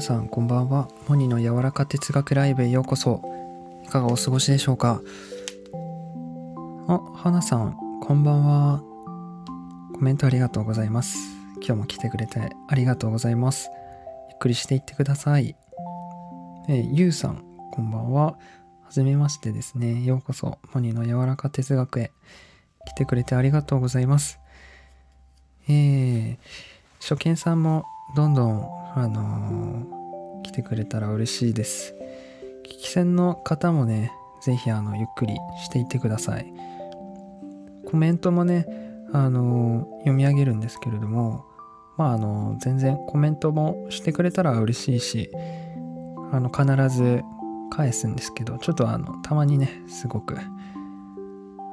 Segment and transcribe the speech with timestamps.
[0.00, 0.88] 皆さんこんばんは。
[1.08, 3.20] モニの柔らか哲学ライブへようこそ。
[3.84, 5.02] いかがお過ごしでしょうか？
[6.88, 8.82] あ花さんこんばんは。
[9.92, 11.18] コメントありがとうございます。
[11.56, 13.68] 今日も来てくれてありがとうございます。
[14.30, 15.54] ゆっくりしていってください。
[16.70, 18.22] えゆうさんこんばんは。
[18.22, 18.38] は
[18.88, 20.02] じめましてですね。
[20.04, 20.56] ようこそ。
[20.72, 22.10] モニの柔らか哲学へ
[22.86, 24.40] 来てくれてありがとうございます。
[25.68, 26.38] えー、
[27.00, 27.84] 初見さんも
[28.16, 29.99] どんどんあの、
[30.50, 31.94] 来てくれたら嬉しいです。
[32.64, 34.10] 聞き戦の方もね、
[34.42, 36.52] ぜひあの、ゆっくりしていってください。
[37.88, 38.66] コメントもね、
[39.12, 41.44] あの、読み上げるんですけれども、
[41.96, 45.30] まああの全然コメントもしてくれたら嬉しいし、
[46.32, 46.64] あの、必
[46.96, 47.22] ず
[47.70, 50.36] 返すんですけど、ちょっとあの、たまにね、すごく、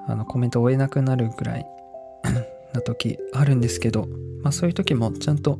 [0.05, 1.65] あの、コメントを追えなくなるぐらい
[2.75, 4.07] な時あるんですけど、
[4.43, 5.59] まあそういう時もちゃんと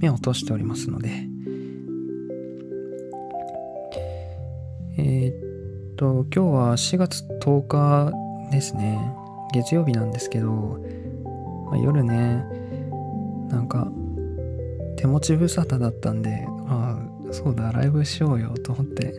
[0.00, 1.34] 目を通しておりますので、
[4.98, 8.12] えー、っと、今日は4月10日
[8.50, 8.98] ですね。
[9.52, 10.50] 月曜日なんですけど、
[11.70, 12.44] まあ、夜ね、
[13.50, 13.88] なんか、
[14.96, 19.14] 手持ち無沙汰だったんで、ああ、そうだ、ライブしようよと思って、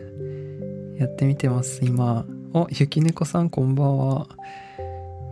[0.98, 2.26] やってみてます、今。
[2.54, 4.26] お、ゆきねこさんこんばんは。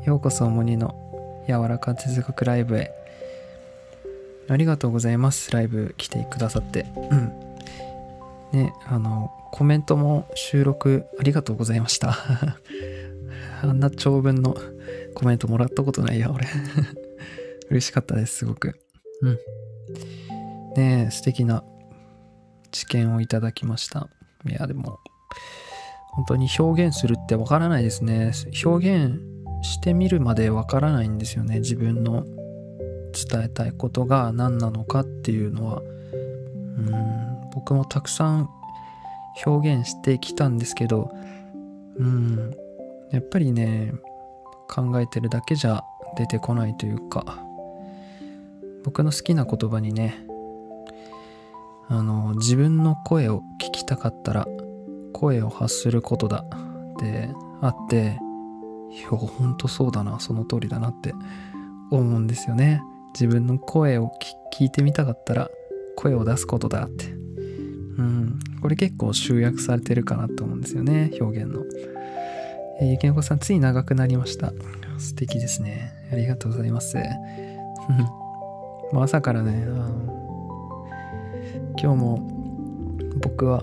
[0.04, 0.94] ようこそ、モニの
[1.48, 2.92] 柔らか哲学ライブへ。
[4.48, 5.50] ありがとうございます。
[5.50, 6.86] ライブ来てくださって。
[7.10, 7.45] うん。
[8.52, 12.16] ね、あの、コメントも収録ありがとうございました。
[13.62, 14.56] あんな長文の
[15.14, 16.46] コメントもらったことないや、俺。
[17.70, 18.78] 嬉しかったです、すごく。
[19.22, 19.38] うん。
[20.76, 21.64] ねえ素敵な
[22.70, 24.08] 知見をいただきました。
[24.46, 24.98] いや、でも、
[26.10, 28.32] 本当に表現するってわからないですね。
[28.64, 29.20] 表現
[29.62, 31.60] してみるまでわからないんですよね。
[31.60, 32.24] 自分の
[33.16, 38.50] 伝えたいことが何なのかっていうのはうん僕もたくさん
[39.44, 41.10] 表現してきたんですけど
[41.96, 42.54] うん
[43.10, 43.92] やっぱりね
[44.68, 45.82] 考えてるだけじゃ
[46.16, 47.38] 出てこないというか
[48.84, 50.26] 僕の好きな言葉にね
[51.88, 54.46] あの自分の声を聞きたかったら
[55.14, 57.30] 声を発することだって
[57.62, 58.18] あって
[58.90, 61.14] いやほんとそうだなその通りだなって
[61.90, 62.82] 思うんですよね
[63.14, 64.12] 自分の声を
[64.52, 65.48] 聞いてみたかったら
[65.96, 67.25] 声を出すことだって。
[67.98, 68.38] うん。
[68.60, 71.10] これ結構集約されてるかなと思うんですよね。
[71.20, 71.64] 表現の。
[72.80, 74.52] えー、ゆきのこさん、つい長くなりました。
[74.98, 75.92] 素敵ですね。
[76.12, 76.96] ありがとうございます。
[78.92, 79.66] もう朝からね、
[81.78, 82.36] 今日も
[83.20, 83.62] 僕は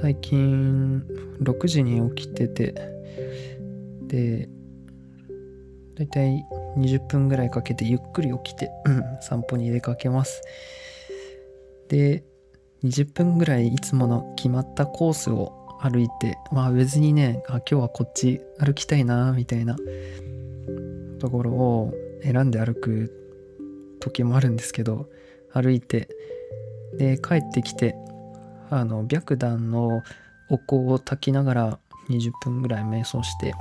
[0.00, 1.02] 最近
[1.42, 2.74] 6時に起きてて、
[4.06, 4.48] で、
[5.96, 6.46] だいたい
[6.76, 8.70] 20分ぐらいかけてゆっくり起きて、
[9.20, 10.42] 散歩に出かけます。
[11.88, 12.24] で、
[12.84, 19.76] 20分ぐらいいつもの決まったコースを歩いて、まあ別にね、あ、今日はこっち歩きたいな、みたいな
[21.18, 23.12] ところを選んで歩く
[24.00, 25.08] 時もあるんですけど、
[25.52, 26.08] 歩いて、
[26.96, 27.94] で、帰ってきて、
[28.70, 30.02] あの、白檀の
[30.50, 31.78] お香を焚きながら
[32.10, 33.54] 20分ぐらい瞑想して、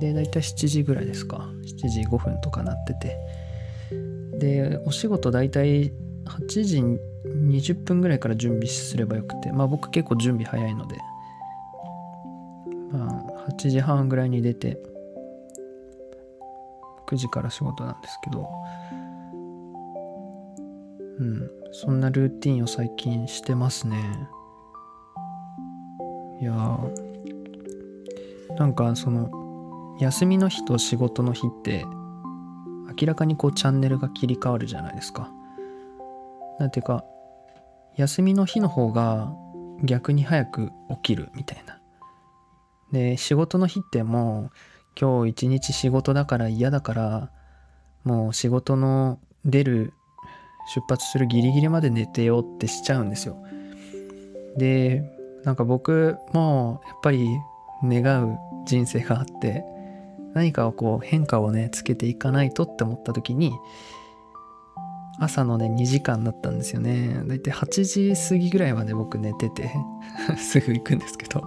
[0.00, 1.48] で、だいたい7時ぐらいですか。
[1.62, 3.18] 7時5分とかなってて。
[4.38, 5.92] で、お仕事だいたい
[6.24, 6.82] 8時
[7.34, 10.96] 20分ぐらいから準備すればよくて、まあ僕結構準備早いので、
[12.92, 14.78] まあ8時半ぐらいに出て、
[17.08, 18.48] 9時から仕事なんですけど、
[21.18, 23.96] うん、そんなルーティンを最近してますね。
[26.40, 26.94] いやー、
[28.56, 29.30] なんかその、
[30.00, 31.84] 休みの日と仕事の日って
[32.98, 35.30] 明らかにこうチャンネルが切り替わるじゃないですか。
[36.58, 37.04] なんていうか
[37.96, 39.32] 休みの日の方が
[39.82, 41.80] 逆に早く起きるみたいな。
[42.92, 44.56] で仕事の日ってもう
[45.00, 47.30] 今日一日仕事だから嫌だから
[48.04, 49.92] もう仕事の出る
[50.74, 53.36] 出発するギリギリまで寝てよってしちゃうんですよ。
[54.56, 55.02] で
[55.44, 57.26] なんか僕もやっぱり
[57.82, 59.64] 願う人生があって
[60.34, 63.52] 何かをこう変化をねつけていかないとって思った時に
[65.18, 67.22] 朝のね2時間だったんですよね。
[67.26, 69.70] だいたい8時過ぎぐらいまで僕寝てて
[70.38, 71.42] すぐ行くんですけど。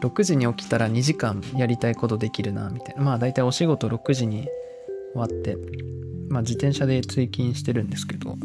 [0.00, 3.02] 6時に起きたら2時間やりたいことできるなみたいな。
[3.02, 4.48] まあだいたいお仕事6時に
[5.12, 5.56] 終わって
[6.30, 8.36] まあ自転車で通勤してるんですけど、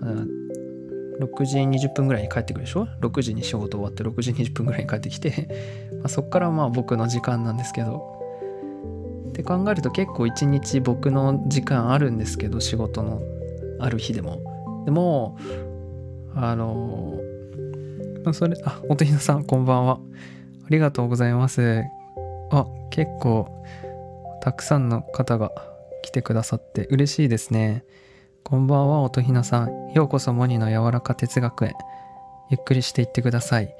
[0.00, 5.48] まあ、6時20分ぐらいに帰ってくるでしょ？6時に仕事終わって6時20分ぐらいに帰ってきて。
[6.00, 8.19] まあそっからまあ僕の時間なんですけど。
[9.40, 13.22] って考えると結構一日僕の時間あるんですけど仕事の
[13.80, 14.42] ある日でも。
[14.84, 15.36] でも、
[16.34, 17.18] あの、
[18.32, 20.00] それ、あ、音ひなさん、こんばんは。
[20.64, 21.82] ありがとうございます。
[22.50, 23.48] あ、結構、
[24.42, 25.50] たくさんの方が
[26.02, 27.84] 来てくださって嬉しいですね。
[28.44, 29.92] こんばんは、音ひなさん。
[29.94, 31.72] ようこそモニの柔らか哲学へ。
[32.50, 33.74] ゆっくりしていってください。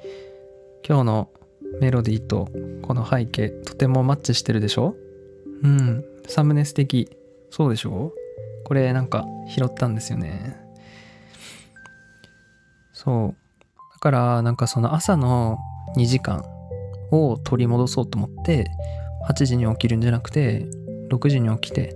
[0.87, 1.29] 今日の
[1.79, 2.47] メロディーと
[2.81, 4.95] この背景、とてもマッチしてるでしょ？
[5.63, 7.09] うん、サムネ素敵。
[7.49, 8.13] そうでしょ？
[8.65, 10.57] これなんか拾ったんですよね。
[12.93, 13.35] そう。
[13.93, 15.57] だからなんかその朝の
[15.95, 16.43] 2時間
[17.11, 18.65] を取り戻そうと思って
[19.27, 20.65] 8時に起きるんじゃなくて
[21.09, 21.95] 6時に起きて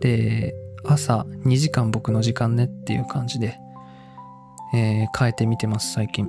[0.00, 0.54] で
[0.84, 3.58] 朝2時間僕の時間ねっていう感じで、
[4.74, 6.28] えー、変えてみてます最近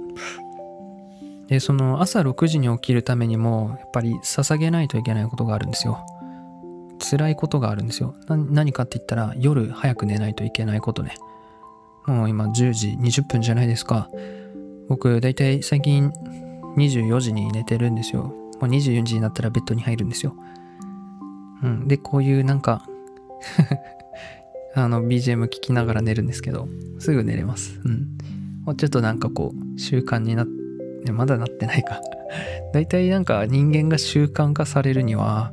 [1.48, 6.06] でその朝6時に起きるためにもやっぱり捧げないといけないことがあるんですよ
[6.99, 8.15] 辛いことがあるんですよ。
[8.27, 11.15] 何かって言ったら夜早く寝ないといけないことね。
[12.05, 14.09] もう今10時20分じゃないですか。
[14.88, 16.11] 僕だいたい最近
[16.77, 18.23] 24時に寝てるんですよ。
[18.23, 20.35] もう24時になったらベッドに入るんですよ。
[21.63, 22.85] うん、でこういうなんか
[24.75, 26.67] あの BGM 聴きながら寝るんですけど
[26.99, 27.79] すぐ寝れます。
[27.83, 28.17] うん。
[28.63, 30.47] もうちょっとなんかこう習慣になっ
[31.05, 32.01] てまだなってないか。
[32.73, 35.51] だいたいなんか人間が習慣化されるには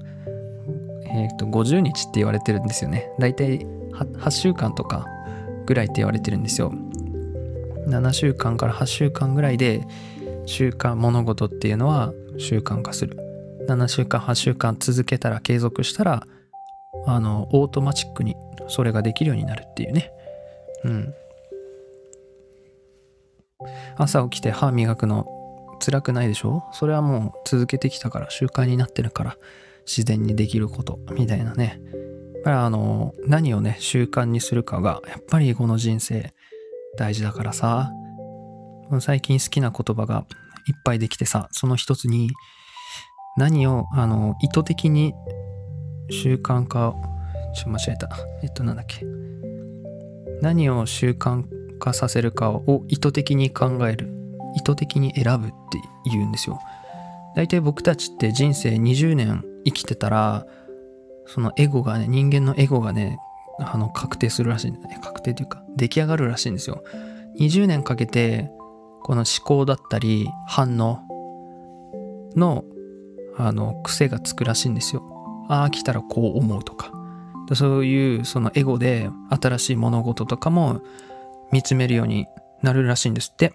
[1.15, 3.11] えっ、ー、と50日って言われてるんですよね。
[3.19, 5.07] だいたい 8, 8週間とか
[5.67, 6.73] ぐらいって言われてるんですよ。
[7.87, 9.87] 7週間から8週間ぐらいで
[10.47, 13.17] 習慣物事っていうのは習慣化する。
[13.69, 16.27] 7週間8週間続けたら継続したら
[17.07, 18.35] あのオートマチックに
[18.69, 20.11] それができるようになるっていうね。
[20.85, 21.15] うん。
[23.97, 25.27] 朝起きて歯磨くの
[25.81, 26.65] 辛くないでしょ？
[26.73, 29.37] それはもう続けてきたから習慣になってるから。
[29.87, 31.81] 自然にできることみたいなね。
[32.35, 36.35] やっぱりあの何をね習慣にするかがやっぱりこの人生
[36.97, 37.91] 大事だからさ。
[39.01, 40.27] 最近好きな言葉が
[40.69, 42.31] いっぱいできてさその一つに
[43.37, 45.15] 何をあの意図的に
[46.11, 46.95] 習慣化
[47.55, 48.09] ちょっと間違えた。
[48.43, 49.05] えっとなんだっけ。
[50.43, 51.45] 何を習慣
[51.79, 54.13] 化させるかを意図的に考える。
[54.57, 55.55] 意図的に選ぶって
[56.05, 56.61] 言うんですよ。
[57.35, 60.47] 大体僕たちって人生20年生きてたら
[61.27, 63.19] そのエゴがね人間のエゴがね
[63.59, 66.83] あの確定するらしいんだね確定というか出来上がるらしいんですよ
[67.39, 68.51] 20年かけて
[69.03, 71.01] この思考だったり反応
[72.37, 72.65] の
[73.37, 75.03] あの癖がつくらしいんですよ。
[75.49, 76.93] ああ来たらこう思うとか
[77.55, 80.81] そういうそのエゴで新しい物事とかも
[81.53, 82.27] 見つめるように
[82.63, 83.53] なるらしいんですって。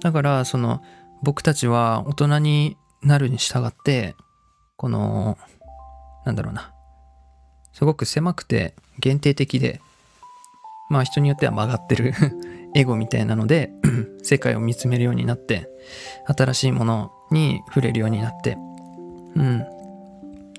[0.00, 0.80] だからその
[1.22, 4.14] 僕たちは大人になるに従って
[4.78, 5.36] この
[6.24, 6.72] なんだろうな。
[7.72, 9.80] すごく狭くて限定的で
[10.88, 12.14] まあ人によっては曲がってる
[12.74, 13.70] エゴみたいなので
[14.22, 15.68] 世界を見つめるようになって
[16.26, 18.56] 新しいものに触れるようになって。
[19.34, 19.66] うん。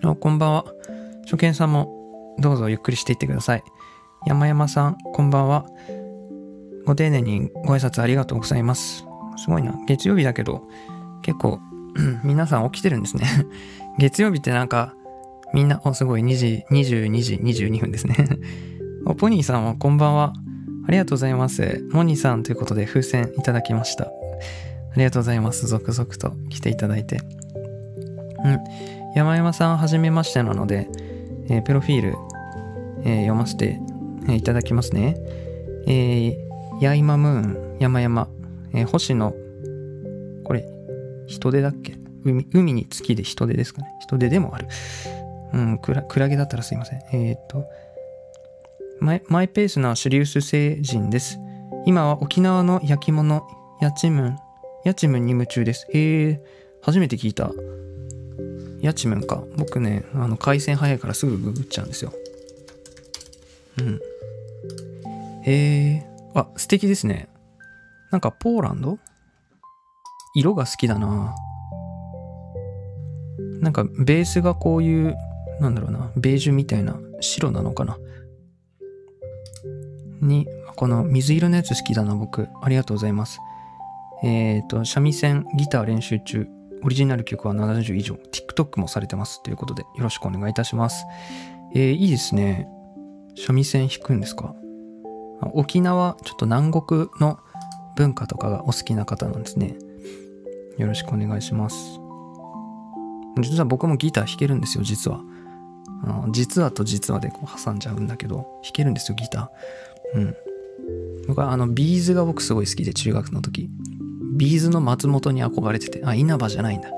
[0.04, 0.66] あこんばんは。
[1.24, 3.64] 初見さんもどうぞゆっくりしていってください。
[4.28, 5.66] 山山さんこんばんは。
[6.86, 9.06] ご丁寧にご挨拶ありがとうございます。
[9.38, 9.74] すごいな。
[9.88, 10.68] 月曜日だけど
[11.22, 11.60] 結構
[12.24, 13.26] 皆さん起きてるんですね。
[14.00, 14.96] 月曜日ってなんか
[15.54, 18.16] みんな、お、すごい、2時、22時22分ですね
[19.06, 20.34] お、ポニーさんはこんばんは。
[20.88, 21.86] ありがとうございます。
[21.92, 24.06] モニーさんということで風船いただきました。
[24.06, 24.10] あ
[24.96, 25.68] りがとうございます。
[25.68, 27.20] 続々と来ていただいて。
[28.46, 28.60] うん。
[29.16, 30.88] 山山さんはじめましてなので、
[31.50, 32.16] えー、プロフィール、
[33.04, 33.80] えー、読ませて、
[34.28, 35.18] えー、いただきますね。
[35.88, 36.36] えー、
[36.80, 38.30] ヤイマムーン、山山、
[38.74, 39.34] えー、星野、
[40.44, 40.66] これ、
[41.28, 41.99] 人手だっけ？
[42.24, 43.94] 海海に月で人手ですかね。
[44.00, 44.68] 人手でもある。
[45.54, 47.02] うん、クラクラゲだったらすいません。
[47.12, 47.66] えっ、と、
[49.00, 51.40] マイマイペースなシュリウス星人です。
[51.86, 53.48] 今は沖縄の焼き物、
[53.82, 54.38] ヤチムン、
[54.84, 55.88] ヤチムンに夢中です。
[55.92, 56.42] へえ、
[56.82, 57.52] 初めて聞いた。
[58.82, 59.44] ヤチムンか。
[59.58, 62.14] 僕ね、あの、回線早いからすぐググっちゃうんですよ。
[63.80, 64.00] うん。
[65.44, 67.28] へえ、あ、素敵ですね。
[68.12, 69.00] なんかポーランド？
[70.36, 71.36] 色が好きだな
[73.62, 75.16] なんかベースがこういう、
[75.60, 77.98] なんだろうな、ベージュみたいな白なのかな？
[80.22, 82.48] に、この水色のやつ好きだな、僕。
[82.62, 83.40] ありがとうございます。
[84.24, 86.48] えっ、ー、と、三味線、ギター練習中。
[86.84, 88.16] オリジナル曲は70以上。
[88.16, 89.44] TikTok もされてます。
[89.44, 91.06] ということで、よろしくお願いいたします。
[91.74, 92.68] えー、いいですね。
[93.38, 94.56] 三味線弾くんですか？
[95.54, 97.40] 沖縄、ちょっと南国の
[97.96, 99.78] 文化とかがお好きな方なんですね。
[100.78, 101.99] よろしくお願いします。
[103.42, 105.22] 実は僕もギター弾けるんですよ、実は。
[106.04, 110.20] あの実話と実話でこう挟んじゃうんだけど、弾けるんですよ、ギター。
[110.20, 110.36] うん。
[111.28, 113.70] 僕はあの、 B'z が僕すごい好きで、中学の時。
[114.38, 116.90] B'z の松本に憧れてて、あ、稲葉じゃないんだ。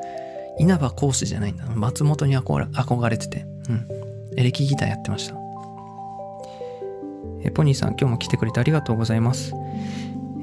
[0.60, 1.66] 稲葉講師じゃないんだ。
[1.76, 3.88] 松本に憧れてて、うん。
[4.38, 5.36] エレキギターやってました。
[7.44, 9.54] えポニーさん、今日も来てくれてありがとうございます。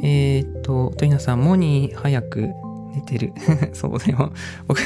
[0.03, 2.51] えー、っと、トイナさん、モニー早く
[2.95, 3.33] 寝てる。
[3.73, 4.33] そうだよ。
[4.67, 4.81] 僕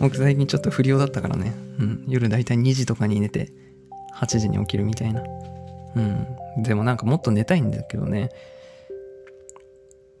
[0.00, 1.54] 僕最近ちょっと不良だったからね。
[1.78, 2.04] うん。
[2.08, 3.52] 夜だいたい2時とかに寝て、
[4.14, 5.22] 8時に起きるみたいな。
[5.94, 6.26] うん。
[6.62, 8.30] でもなんかもっと寝たいんだけどね。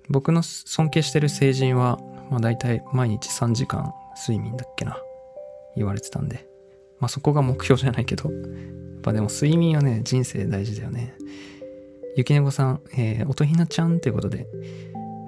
[0.08, 1.98] 僕の尊敬してる成人は、
[2.30, 5.00] まあ大体毎日3時間睡眠だっけな。
[5.76, 6.48] 言われてたんで。
[6.98, 8.30] まあそこが目標じゃないけど。
[8.30, 11.14] やっぱでも睡眠はね、人生大事だよね。
[12.16, 14.46] ゆきねこさん、えー、音ひなちゃんということで。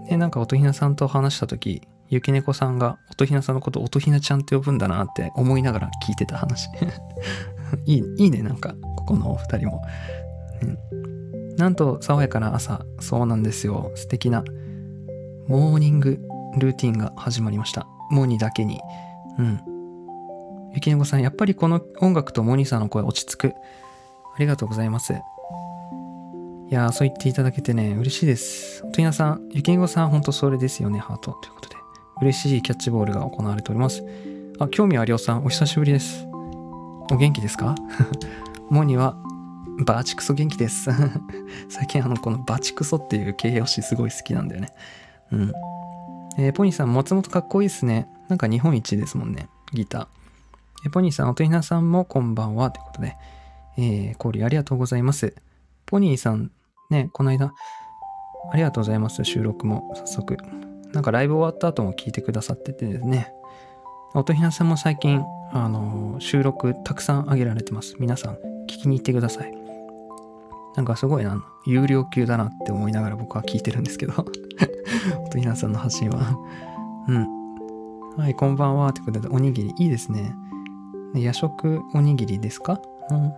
[0.08, 6.68] で、なんか音ひなさんと話したとき、ゆきねこさんが音ひなさんのこと音ひなちゃんって呼ぶんだなって思いながら聞いてた話。
[7.84, 9.82] いい、いいね、なんか、ここのお二人も。
[10.62, 13.92] うん、なんと、爽やかな朝、そうなんですよ。
[13.94, 14.42] 素敵な、
[15.48, 16.18] モーニング
[16.58, 17.86] ルーティンが始まりました。
[18.10, 18.80] モーニーだけに。
[19.38, 19.60] うん。
[20.74, 23.54] ゆきねこさん、やっぱりこの音楽とモニーさんの声落ち着く。
[24.34, 25.12] ありがとうございます。
[25.12, 25.16] い
[26.70, 28.82] やー、そう言っていただけてね、嬉しいです。
[28.92, 31.32] とひなさん、ゆきねこさん、ほんとそれですよね、ハート。
[31.32, 31.77] ということで。
[32.20, 34.04] 嬉しいキャッチボールが行われております。
[34.58, 36.26] あ、興味ありおさん、お久しぶりです。
[37.10, 37.74] お元気ですか？
[38.70, 39.16] モニは、
[39.86, 40.90] バチクソ元気です。
[41.70, 44.70] 最近あの、このバチクソっていう形容詞すごい好きなんだよね。
[45.32, 45.52] うん。
[46.38, 48.08] えー、ポニーさん、松本かっこいいっすね。
[48.28, 50.06] なんか日本一ですもんね、ギター。
[50.86, 52.70] えー、ポニーさん、おとひなさんもこんばんは。
[52.70, 53.16] ということで、
[53.76, 55.34] えー、交流ありがとうございます。
[55.86, 56.50] ポニーさん、
[56.90, 57.54] ね、この間、
[58.50, 59.24] ありがとうございます。
[59.24, 60.36] 収録も早速。
[60.92, 63.32] なんかライブ終わった後も聞いてくださっててですね。
[64.14, 67.94] 音ひなさんも最近、あの、収録たくさん上げられてます。
[67.98, 68.34] 皆さん、
[68.66, 69.52] 聞きに行ってください。
[70.76, 74.12] なんかすごいな、有料級だなって思いながら僕は聞いてるんですけど
[75.26, 76.36] 音ひなさんの発信は
[77.08, 77.26] うん。
[78.16, 78.88] はい、こんばんは。
[78.88, 80.34] ってことで、おにぎり、いいですね。
[81.14, 82.80] 夜食おにぎりですか？
[83.10, 83.32] うん。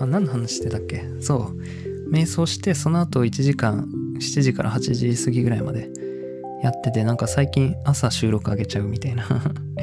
[0.00, 1.02] あ、何の話してたっけ？
[1.20, 2.12] そう。
[2.12, 5.90] 瞑想して、その後1時間、7時から8時過ぎぐらいまで
[6.62, 9.24] やってて、なんか最近朝収録あげちゃうみたいな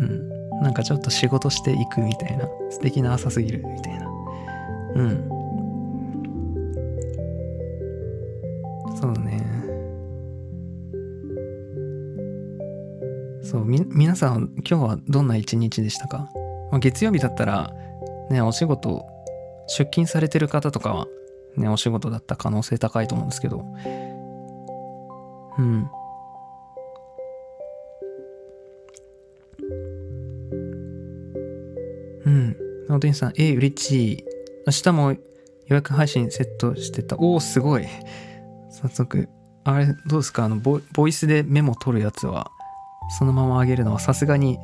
[0.00, 0.28] うん。
[0.62, 2.48] なんかちょっと仕事していくみたいな。
[2.70, 4.08] 素敵な朝すぎるみたいな。
[4.94, 5.28] うん。
[8.98, 9.42] そうね。
[13.42, 16.30] そう、み、皆さん、今日はどんな一日でしたか、
[16.70, 17.72] まあ、月曜日だったら、
[18.30, 19.04] ね、お仕事、
[19.68, 21.06] 出勤されてる方とかは、
[21.56, 23.64] ね、お仕事だった可能性高いと思うんですけど、
[25.58, 25.90] うん。
[32.24, 32.56] うん。
[32.90, 34.24] おてんさん、え、嬉しい。
[34.66, 35.18] 明日も予
[35.68, 37.16] 約配信セットしてた。
[37.18, 37.86] おお、すごい。
[38.70, 39.28] 早速。
[39.64, 40.44] あれ、どうですか？
[40.44, 42.50] あのボ、ボイスでメモ取るやつは、
[43.18, 44.58] そのまま上げるのはさすがに、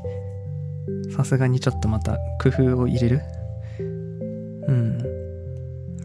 [1.16, 3.20] さすがにちょっとまた工夫を入れる？
[4.68, 4.98] うん。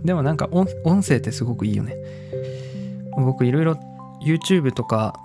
[0.04, 1.96] でもなんか音音声ってすごくいいよね。
[3.18, 3.78] 僕いろいろ
[4.28, 5.20] YouTube とか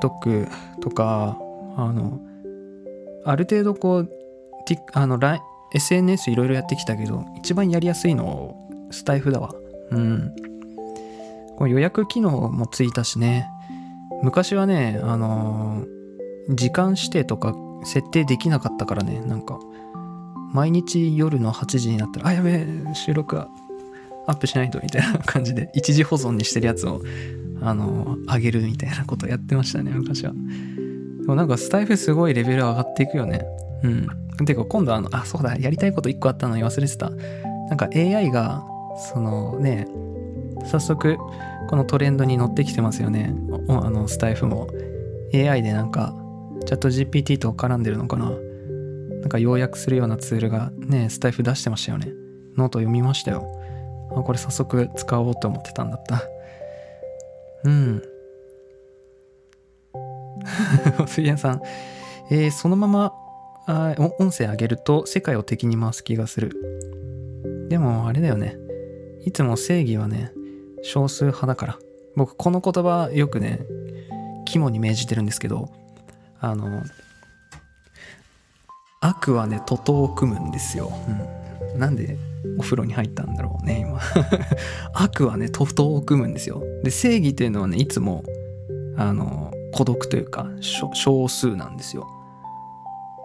[0.00, 0.48] TikTok
[0.80, 1.38] とか、
[1.76, 2.20] あの、
[3.24, 4.10] ある程度こう、
[4.92, 5.18] あの、
[5.74, 8.56] SNS いろいろやってきたけど、一番やりやすいの
[8.90, 9.54] スタイフだわ。
[9.90, 10.34] うん。
[11.56, 13.48] この予約機能もついたしね。
[14.22, 15.84] 昔はね、あの、
[16.50, 19.58] 時間指定とか設定できなかったからね、なんか、
[20.52, 23.48] 毎日夜の8時になったら、あ、やべえ、収録ア
[24.32, 27.00] ップしないと、みたいな感じで、一時保存にしてるやつを、
[27.62, 30.32] あの、上げるみたいなことやってましたね、昔は。
[30.32, 33.44] でもなんかスタイフすごいレベル上がっていくよね。
[33.82, 34.08] うん。
[34.44, 37.10] てか今度あの、あ、そうだ、やりたいこと1個あったのに忘れてた。
[37.68, 38.64] なんか AI が、
[39.12, 39.86] そのね、
[40.64, 41.16] 早速、
[41.68, 43.34] このトレンドに乗ってきてますよね。
[43.68, 44.68] あの、スタイフも。
[45.34, 46.14] AI でなんか、
[46.64, 48.30] ChatGPT と絡んでるのかな。
[48.30, 52.12] なんか要約するようなツールがね、スタエフ出してましたよね。
[52.56, 53.46] ノート読みましたよ。
[54.14, 56.22] あ、これ早速使おうと思ってたんだった。
[57.66, 58.02] うん。
[61.06, 61.62] 水谷さん、
[62.30, 63.12] えー、そのまま
[63.66, 66.52] あ音声上げると世界を敵に回す気がする。
[67.68, 68.56] でもあれだよね。
[69.24, 70.32] いつも正義はね、
[70.82, 71.78] 少数派だから。
[72.14, 73.60] 僕この言葉よくね、
[74.46, 75.68] 肝に銘じてるんですけど、
[76.38, 76.84] あの、
[79.00, 80.92] 悪はね、徒党を組むんですよ。
[81.74, 81.80] うん。
[81.80, 82.16] なんで
[82.58, 84.00] お風呂に入ったんだろうね、今。
[84.94, 86.62] 悪はね、徒党を組むんですよ。
[86.82, 88.24] で、正義っていうのはね、いつも、
[88.96, 92.06] あの、孤独というか、少数なんですよ。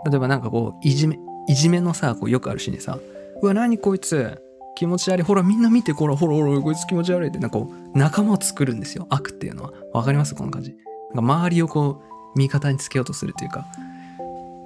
[0.10, 3.00] 例えばなんかこう、いじめ、いじめのさこうよくあるしねさ
[3.42, 4.42] うわ何こいつ
[4.76, 9.06] 気持ち悪いほらみんな見てこらほらほらこいつ気持ち悪いってなんかこう仲間を作るんですよ。
[9.10, 9.74] 悪っていうのは。
[9.94, 10.36] わかります？
[10.36, 10.72] この感じ。
[11.14, 12.02] なんか周りをこ
[12.36, 13.66] う味方につけようとするというか。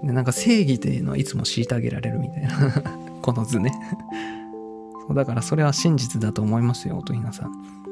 [0.03, 2.49] でなんか正義っていうのはいつも虐げられるみたいな。
[3.23, 3.71] この図ね。
[5.13, 7.85] だからそれは真実だと思いますよ音ひなさん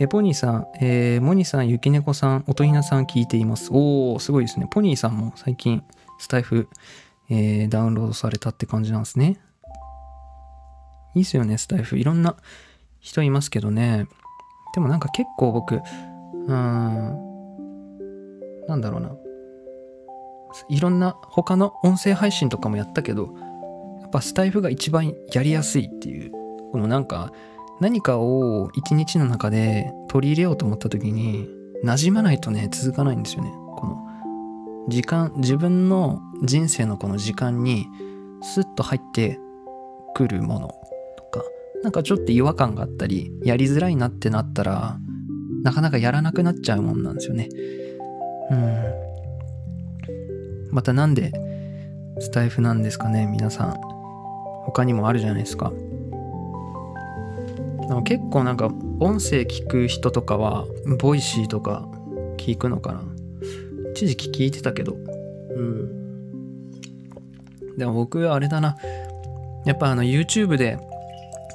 [0.00, 3.70] えポニーさん、えー、モニさん、ゆきねこさん、音ひなさん聞いています。
[3.72, 4.68] おー、すごいですね。
[4.70, 5.82] ポニーさんも最近、
[6.20, 6.68] スタイフ、
[7.28, 9.40] えー、ダウンロードされたって感じなんですね。
[11.16, 11.98] いいっすよね、スタイフ。
[11.98, 12.36] いろんな
[13.00, 14.06] 人いますけどね。
[14.72, 17.18] でもなんか結構僕、うーん、
[18.68, 19.16] なんだろうな。
[20.68, 23.34] いろんな他の音声配信とかもやったけど、
[24.12, 26.30] ぱスタイフが一番やりやすいっていう、
[26.72, 27.32] このなんか、
[27.80, 31.48] 何かを一日の中で取り入れようと思った時に、
[31.84, 33.52] 馴染まないとね、続かないんですよね。
[33.76, 33.96] この、
[34.88, 37.86] 時間、自分の人生のこの時間に、
[38.42, 39.38] スッと入って
[40.14, 40.68] くるもの
[41.16, 41.44] とか、
[41.82, 44.98] なんかちょっと違和感があったり、やりづらいなってなったら、
[45.62, 47.48] なかなかやらなくなっちゃうもんなんですよね。
[48.50, 49.08] うん。
[50.70, 51.32] またなんで
[52.20, 53.87] スタイフなんですかね、皆さん。
[54.68, 55.72] 他にもあるじゃないですか。
[58.04, 58.66] 結構なんか
[59.00, 60.66] 音声聞く人とかは、
[60.98, 61.88] Voicy とか
[62.36, 63.02] 聞くのかな。
[63.92, 64.94] 一時期聞いてたけど。
[65.56, 65.98] うん。
[67.78, 68.76] でも僕はあれだな。
[69.64, 70.78] やっぱあの YouTube で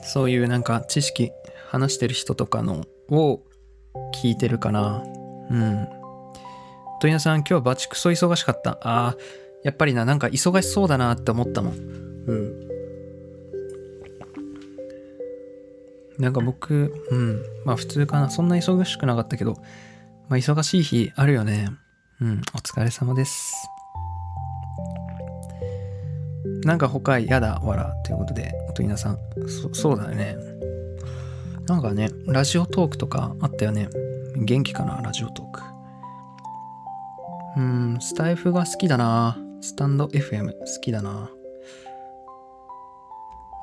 [0.03, 1.31] そういうなんか知識
[1.67, 3.41] 話してる人とかのを
[4.15, 5.03] 聞いてるかな。
[5.51, 5.87] うん。
[6.99, 8.71] 問屋さん今日はバチクソ忙しかった。
[8.81, 9.15] ああ、
[9.63, 11.73] やっぱりな、なんか忙しそうだなって思ったもん。
[11.73, 12.72] うん。
[16.19, 17.41] なんか僕、うん。
[17.65, 18.29] まあ普通かな。
[18.29, 19.53] そんな忙しくなかったけど、
[20.29, 21.69] まあ忙しい日あるよね。
[22.21, 22.41] うん。
[22.53, 23.53] お疲れ様です。
[26.63, 27.93] なんか他やだ、わら。
[28.05, 29.17] ということで、おといなさん。
[29.47, 30.35] そ、そうだよね。
[31.67, 33.89] なんかね、ラジオトークとかあったよね。
[34.35, 35.61] 元気かな、ラジオトーク。
[37.57, 39.37] うん、スタイフが好きだな。
[39.61, 41.29] スタンド FM 好きだな。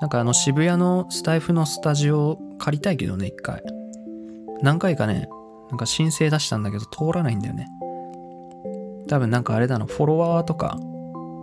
[0.00, 3.62] なんかあの渋谷のスタイフのスタジオ借りたいけどね、一回。
[4.62, 5.28] 何回かね、
[5.68, 7.68] なんか申請出したんだけど通らないんだよね。
[9.08, 10.78] 多分なんかあれだな、フォロワーとか、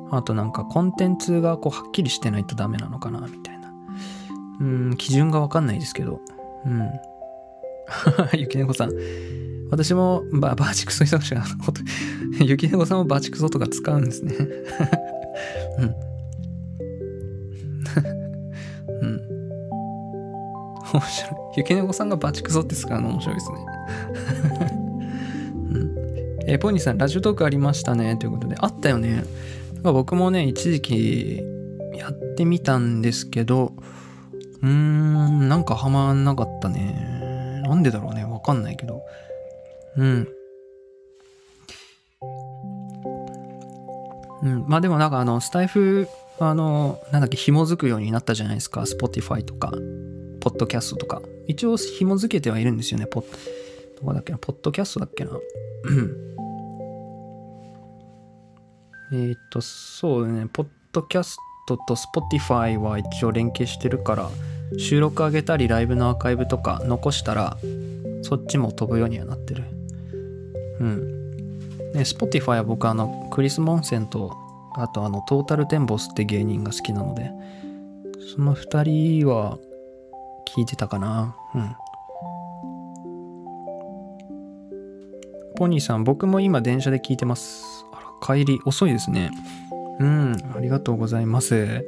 [0.10, 3.72] あとなんかコンテンツがこうはっきりしてないとダメなのかな、みたいな。
[4.60, 6.20] うん、基準がわかんないですけど。
[6.66, 6.90] うん。
[8.34, 8.92] ゆきねこさん。
[9.70, 11.46] 私もババーチクソ忙しくな
[12.40, 14.34] ゆきねこさんもバーチクソとか使うんですね。
[15.80, 16.07] うん。
[20.94, 21.32] 面白い。
[21.58, 23.58] ゆきねこさんがバチクソって使うの面白いですね。
[25.72, 25.96] うん、
[26.48, 28.16] えー、ポニーさん、ラジオトークありましたね。
[28.18, 29.24] ということで、あったよね。
[29.84, 31.44] 僕もね、一時期
[31.94, 33.74] やってみたんですけど、
[34.62, 37.62] うーん、なんかハマんなかったね。
[37.64, 38.24] なんでだろうね。
[38.24, 39.04] わかんないけど。
[39.98, 40.28] うん。
[44.42, 44.66] うん。
[44.68, 46.08] まあでもなんかあの、スタイフ、
[46.40, 48.82] あの、なんだっけ、紐づくようになったじゃないですか。
[48.82, 49.72] Spotify とか。
[50.48, 51.22] ポッドキャストとか。
[51.46, 53.06] 一応紐付けてはいるんですよね。
[53.06, 53.26] ポッ、
[54.00, 55.32] どこだっけな、ポッドキャストだっけな？
[59.12, 61.36] えっと、そうね、ポッドキャス
[61.68, 64.30] トと Spotify は一応連携してるから、
[64.78, 67.58] 収録上げたりライブのアーカイブとか残したら、
[68.22, 69.66] そっちも飛ぶようにはなってる。
[70.80, 71.34] うん。
[71.92, 74.34] ね、Spotify は僕あの、クリス・モンセンと、
[74.76, 77.32] あとあの、トータルテンボスって芸人が好きなので、
[78.34, 79.58] その二人は
[80.48, 81.36] 聞いてたかな。
[81.54, 81.76] うん。
[85.58, 87.86] ポニーさん、僕も今電車で聞いてます。
[87.92, 89.32] あら、帰り遅いですね。
[90.00, 91.86] うん、ありがとうございます。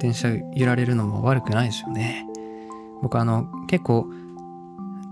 [0.00, 2.26] 電車揺られるのも悪くないですよね。
[3.02, 4.06] 僕あの、結構、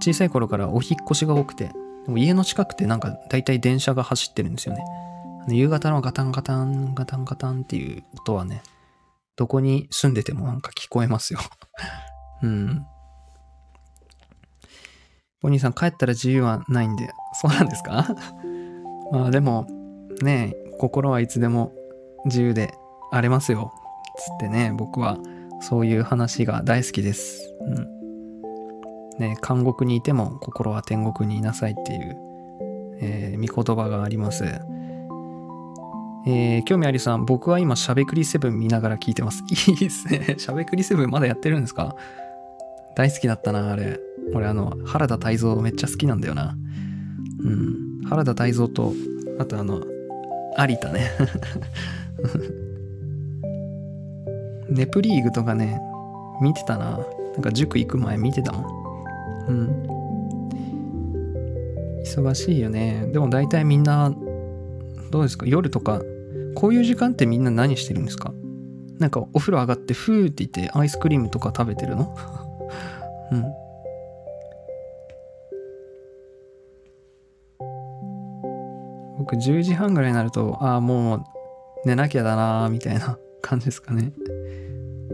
[0.02, 1.70] 小さい頃からお引越しが多くて、
[2.06, 4.84] でも家の近くってなんか大体電車が走ってるんですよね。
[5.48, 8.62] 夕方のガタンガタン、ガタンガタンっていう音はね、
[9.36, 11.40] どこに住んでてもなんか聞こえますよ
[12.42, 12.86] うん。
[15.44, 18.06] お兄さん帰ったら自由はないんで、そうなんですか？
[19.12, 19.66] まあでも、
[20.22, 21.72] ね心はいつでも
[22.24, 22.74] 自由で
[23.10, 23.72] あれますよ。
[24.16, 25.18] つってね、僕は
[25.60, 27.54] そういう話が大好きです。
[27.60, 28.02] うん。
[29.18, 32.16] ね監獄にいても心は天国にいなさいっていう、
[33.00, 34.44] えー、御言葉があります。
[36.24, 39.42] えー、興味ありさん、僕は今、しゃべくりセブン見ながら聞いてます。
[39.68, 40.34] いいですね。
[40.38, 41.96] しゃべくりセブンまだやってるんですか？
[42.96, 44.00] 大好きだったな、あれ。
[44.34, 46.56] 俺、あの、原田泰造めっちゃ好きなんだよな。
[47.44, 48.02] うん。
[48.08, 48.92] 原田泰造と、
[49.38, 49.82] あとあの、
[50.58, 51.10] 有田ね。
[54.68, 55.80] ネプリーグとかね、
[56.40, 57.00] 見てたな。
[57.34, 58.64] なんか塾行く前見てたもん。
[59.48, 59.86] うん。
[62.04, 63.08] 忙しいよね。
[63.12, 64.14] でも大体みんな、
[65.10, 65.46] どうですか？
[65.46, 66.02] 夜とか、
[66.54, 68.32] こういう時間ってみんな何してるんですか？
[68.98, 72.14] なんかお風呂上がってふーって言ってアイスクリームとか食べてるの？
[73.32, 73.44] うん。
[79.18, 81.24] 僕10時半ぐらいになると、ああ、もう
[81.84, 84.12] 寝なきゃだなーみたいな感じですかね。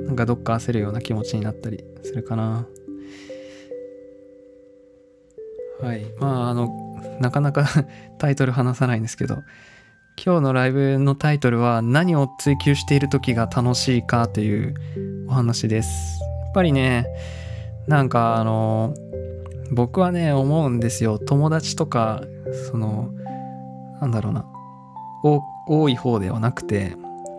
[0.07, 2.67] なんかどっか焦るような気持ちになったりするかな。
[5.81, 6.07] はい。
[6.19, 6.69] まあ、あの、
[7.21, 7.67] なかなか
[8.19, 9.43] タイトル話さないんですけど、
[10.25, 14.75] 今日のライブのタイトルは何を追求している時が楽しいかという
[15.29, 16.21] お話です。
[16.45, 17.07] やっぱりね、
[17.89, 18.95] なんかあの、
[19.73, 21.19] 僕はね、思うんですよ。
[21.19, 22.23] 友達とか、
[22.71, 23.11] その、
[24.01, 24.47] なんだろうな、
[25.67, 26.97] 多い方ではなくて、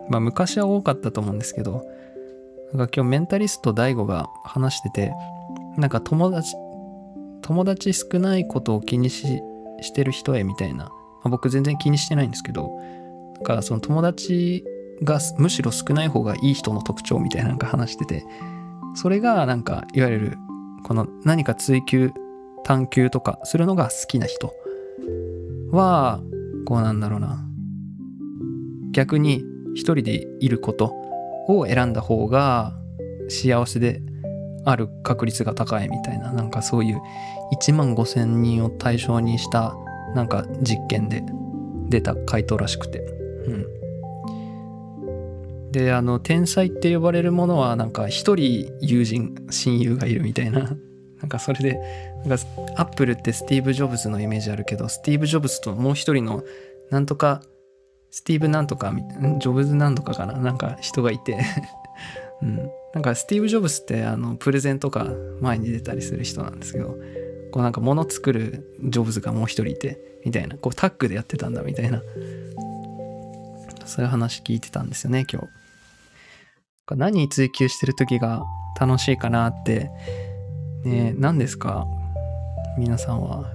[0.08, 1.84] まあ昔は多かったと思うんですけど、
[2.72, 5.12] なんか今日メンタリスト DAIGO が話してて、
[5.76, 6.54] なんか友達、
[7.42, 9.40] 友達少ないことを気にし
[9.80, 10.92] してる人へみたいな、ま
[11.24, 12.70] あ、僕全然気にしてないんですけど、
[13.38, 14.64] だからその友達
[15.02, 18.24] がむしろ少ない方がいい人の特徴みたいななんか話してて、
[18.94, 20.38] それがなんかいわゆる
[20.84, 22.12] この何か追求
[22.64, 24.54] 探求とかするのが好きな人
[25.70, 26.20] は
[26.66, 27.44] こうなんだろうな。
[28.92, 30.92] 逆に一人でいること
[31.48, 32.76] を選んだ方が
[33.28, 34.02] 幸せで
[34.64, 37.00] ある確率が高いみたいななんかそういう
[37.54, 39.74] 1万5,000人を対象にした
[40.14, 41.22] なんか実験で
[41.88, 42.98] 出た回答らしくて。
[43.46, 43.79] うん。
[45.72, 50.76] であの天才って呼ばれるものはなんか一人友人親友がいるみたいな。
[51.20, 51.78] なんかそれで
[52.24, 52.44] なんか
[52.76, 56.42] アップルってスティーブ・ジョブズのイメージあるけどスティーブ・ジョブズともう一人の
[56.90, 57.42] なんとか
[58.10, 58.94] スティーブなんとか
[59.38, 60.32] ジョブズなんとかかな。
[60.38, 61.38] なんか人がいて。
[62.42, 62.56] うん、
[62.94, 65.06] なんかスティーブ・ジョブズってあのプレゼンとか
[65.42, 66.96] 前に出たりする人なんですけど
[67.50, 70.56] こうなんか物作るジョブズがもう一人いてみたいな。
[70.56, 72.02] こうタッグでやってたんだみたいな。
[73.84, 75.59] そういう話聞いてたんですよね今日。
[76.96, 78.44] 何追求してる時が
[78.78, 79.90] 楽しいかなって
[80.84, 81.86] ね何ですか？
[82.78, 83.50] 皆さんは。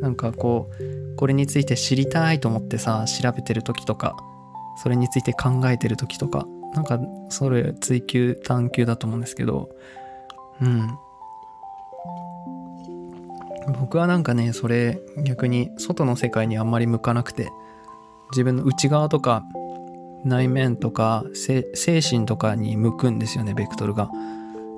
[0.00, 4.16] なんかこうこれについて知りたいと思ってさ調べてる時とか
[4.82, 9.70] それについて考えてる時とかなんかそれ追求探求だと思うんですけど
[10.60, 10.98] うん。
[13.80, 17.48] 僕はなんかねそれ逆に外の世界にあんまり向かなくて
[18.32, 19.42] 自分の内側とか
[20.24, 21.64] 内面とか精
[22.00, 24.10] 神とかに向くんですよねベクトルが。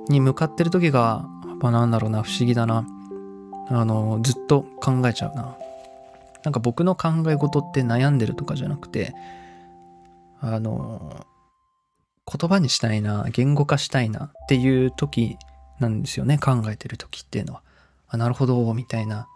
[0.09, 2.85] に向かってる時がやっぱなんだろうな不思議だな
[3.69, 5.57] あのずっと考えちゃうな。
[6.43, 9.13] なんか僕の考え事って悩んでるとかじゃなくて
[10.39, 11.25] あの
[12.31, 15.37] 言葉にしたいな言語化したいなっていう時
[15.79, 17.61] なんですよね考えてる時っていうのは。
[18.09, 19.27] あなるほどみたいな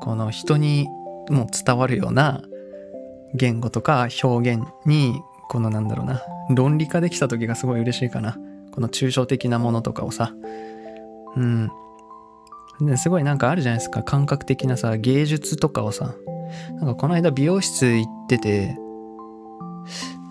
[0.00, 0.88] この人に
[1.30, 2.42] も伝わるような
[3.36, 8.36] 言語とか表現にこのなんだろうな論理化できた時がすごい嬉しいかな。
[8.72, 10.34] この抽象的なものとかをさ。
[11.36, 11.70] うん。
[12.96, 14.02] すごいなんかあるじゃないですか。
[14.02, 16.14] 感覚的なさ芸術とかをさ。
[16.74, 18.76] なんかこの間美容室行ってて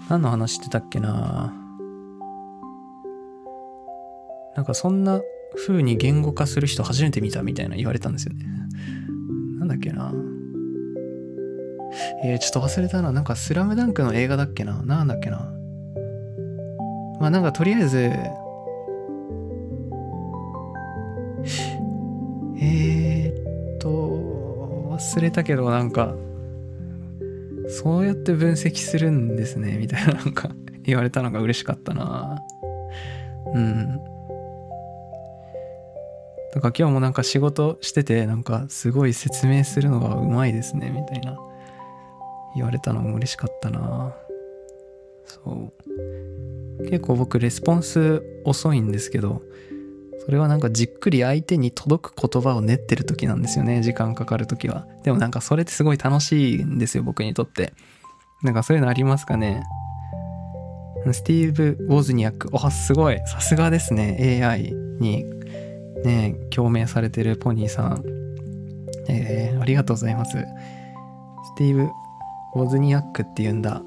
[0.09, 1.53] 何の話してたっけな。
[4.55, 5.21] なんかそんな
[5.67, 8.45] 風に言語化する人初めて見たみたいな言われたんですよね。
[9.59, 10.13] なんだっけな。
[12.23, 13.11] えー、ちょっと忘れたな。
[13.11, 14.81] なんかスラムダンクの映画だっけな？
[14.83, 15.51] なんだっけな？
[17.19, 17.97] まあなんかとりあえず、
[22.59, 23.87] えー、っと、
[24.91, 26.15] 忘れたけどなんか、
[27.67, 30.49] そうやって分析するんですね、みたいななんか
[30.83, 32.43] 言われたのが嬉しかったな
[33.53, 33.99] うん。
[36.53, 41.37] だか今日もなんか仕事してて、なんかすごい説明するのがうまいですね、みたいな
[42.55, 44.15] 言われたのも嬉しかったな
[45.25, 45.73] そ
[46.79, 46.85] う。
[46.89, 49.41] 結構僕レスポンス遅いんですけど、
[50.25, 53.81] それはなんかじっくり相手に届く言葉を練ってる時なんですよね。
[53.81, 54.87] 時間かかる時は。
[55.03, 57.73] でもなんかそれってすごい楽しいんですよ、僕にとって。
[58.43, 59.63] なんかそういうのありますかね
[61.11, 62.49] スティーブ・ウォズニアック。
[62.53, 63.19] あ、すごい。
[63.27, 64.41] さすがですね。
[64.43, 65.23] AI に
[66.03, 68.03] ね、共鳴されてるポニーさん。
[69.07, 70.31] えー、ありがとうございます。
[70.31, 71.89] スティーブ・
[72.55, 73.81] ウォズニアックっていうんだ。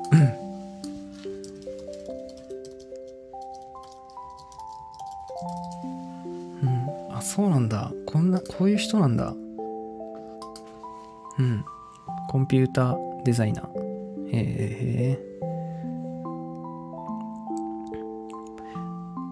[6.62, 6.88] うん。
[7.16, 7.90] あそうなんだ。
[8.06, 9.34] こんなこういう人なんだ。
[11.38, 11.64] うん。
[12.28, 13.66] コンピューターデザイナー。
[14.30, 15.28] へえ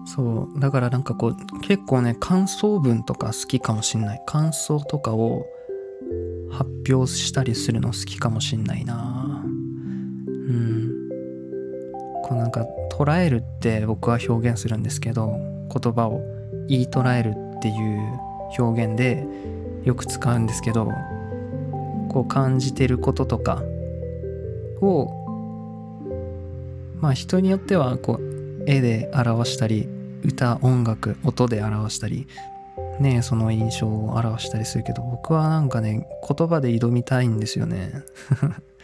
[0.07, 0.59] そう。
[0.59, 4.23] だからなんかこう結構ね感想文とか好きかもしんない。
[4.25, 5.45] 感想とかを
[6.49, 9.26] 発表したりするの好きかもしんないな。
[12.27, 15.31] こうなんか捉えるって僕は表現するんですけど
[15.73, 16.21] 言葉を
[16.67, 18.19] 言い捉えるっていう
[18.59, 19.25] 表現で
[19.83, 20.91] よく使うんですけど
[22.09, 23.63] こう感じてることとか
[24.81, 25.13] を
[26.99, 29.87] まあ人によってはこう絵で表したり
[30.23, 32.27] 歌音楽音で表したり
[32.99, 37.91] ねその印象を表したりするけど僕はなんかね言葉で挑みたいんですよね。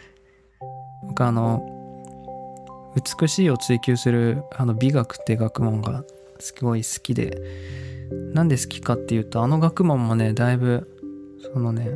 [1.08, 1.73] 僕あの
[2.94, 6.04] 美しいを追求するあの美学って学問が
[6.38, 7.40] すごい好きで。
[8.34, 10.88] なんで好きかっていうとあの学問もねだいぶ
[11.52, 11.90] そのね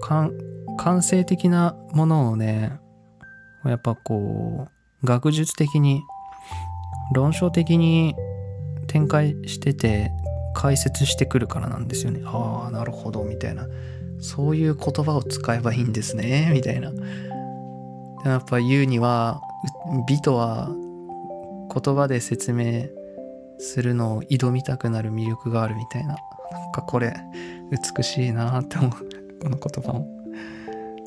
[0.00, 2.78] 感性的なものをね
[3.64, 4.68] やっぱこ
[5.02, 6.02] う学術的に
[7.14, 8.14] 論証的に
[8.88, 10.10] 展開してて
[10.54, 12.22] 解説してくるからなんですよね。
[12.24, 13.66] ああなるほどみたいな。
[14.20, 16.92] そういう言葉を使えばいいんですねみたいな。
[18.24, 19.40] やっぱ言うには
[20.08, 20.68] 美とは
[21.72, 22.86] 言葉で説明
[23.58, 26.16] するのを挑みたくなる魅力があるみたいな。
[26.52, 27.14] なんかこれ
[27.96, 28.90] 美しいなって思う
[29.42, 30.08] この言葉も。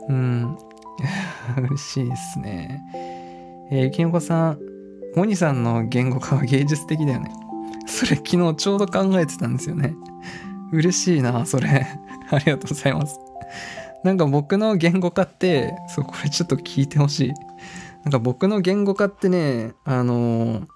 [0.10, 0.58] うん。
[1.58, 2.82] 嬉しいですね。
[3.72, 4.60] えー、ゆきのこさん
[5.16, 7.32] モニさんの言語化は芸術的だよね。
[7.88, 9.96] それ昨日ちょうど考えてたんですよね。
[10.72, 11.88] 嬉しいなそれ。
[12.30, 13.20] ありがとうございます。
[14.04, 17.34] なんか僕の言語化ってそうこれちょっと聞いてほしい
[18.04, 20.68] なんか僕の言語化ってねあのー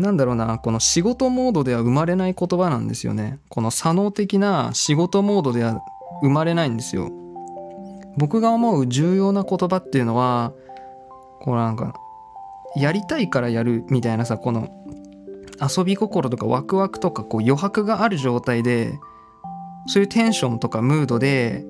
[0.00, 3.38] なんだろうな、この仕事モードでは生まれない言葉なんですよね。
[3.48, 5.80] この左脳的な仕事モードでは
[6.22, 7.10] 生まれないんですよ。
[8.16, 10.52] 僕が思う重要な言葉っていうのは、
[11.40, 11.94] こうなんか、
[12.76, 14.70] やりたいからやるみたいなさ、この
[15.60, 18.98] 遊び心とかワクワクとかこう余白がある状態で、
[19.86, 21.64] そういうテンションとかムードで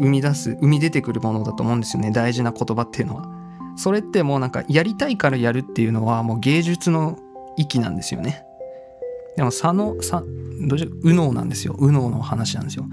[0.00, 2.10] 生み出す、生み出てくるものだと思うんですよね。
[2.10, 3.26] 大事な言葉っていうのは。
[3.76, 7.18] それってもうなんかやりたいからやるっていうのはもう芸術の
[7.56, 8.44] 域なんですよね。
[9.36, 10.22] でも左脳、さ、
[10.66, 11.76] どうしよう、右脳なんですよ。
[11.78, 12.86] 右脳の話なんですよ。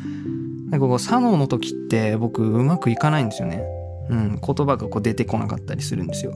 [0.70, 3.64] なんかこう左脳の時って僕うまくいかないんですよね。
[4.10, 6.34] うん、言葉がこう出てこなかったりするんですよ。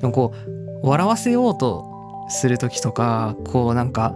[0.00, 0.32] でもこ
[0.82, 1.84] う、笑わせようと
[2.28, 4.14] する時とか、こうなんか、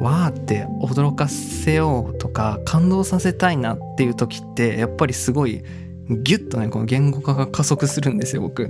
[0.00, 5.62] わーって驚かせようとか感動させたいなっていう時ってやっぱりすごい
[6.08, 8.62] ギュッとねこの言語化が加速するんですよ僕。
[8.62, 8.66] う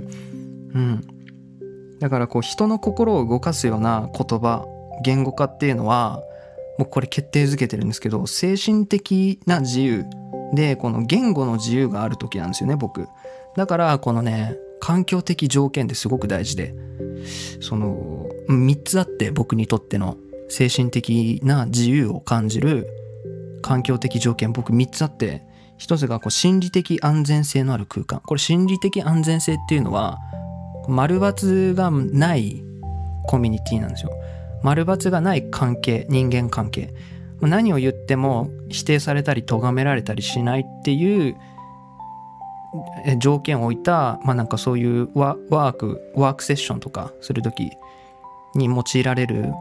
[0.79, 1.01] ん。
[1.99, 4.65] だからこう人の心を動かすような言葉
[5.03, 6.21] 言語化っていうのは
[6.77, 10.05] もうこれ決定づけてるんですけど精神的な自由
[10.53, 13.07] でこの言語の自由がある時なんですよね僕。
[13.55, 16.73] だからこのね環境的条件ってすごく大事で
[17.59, 20.17] その3つあって僕にとっての。
[20.49, 22.87] 精神的な自由を感じる
[23.61, 25.43] 環境的条件僕3つあって
[25.79, 28.19] 一つがこう心理的安全性のある空間。
[28.19, 30.19] これ心理的安全性っていうのは、
[30.89, 32.61] 丸抜がない
[33.27, 34.11] コミュニティなんですよ。
[34.61, 36.93] 丸抜がない関係、人間関係。
[37.41, 41.37] 何を言っても否定されたり咎められたりしないっていう
[43.17, 47.71] 条件を置いた、まあなんかそういうワーク、ワークセッションとかするとき
[48.53, 49.53] に用いられる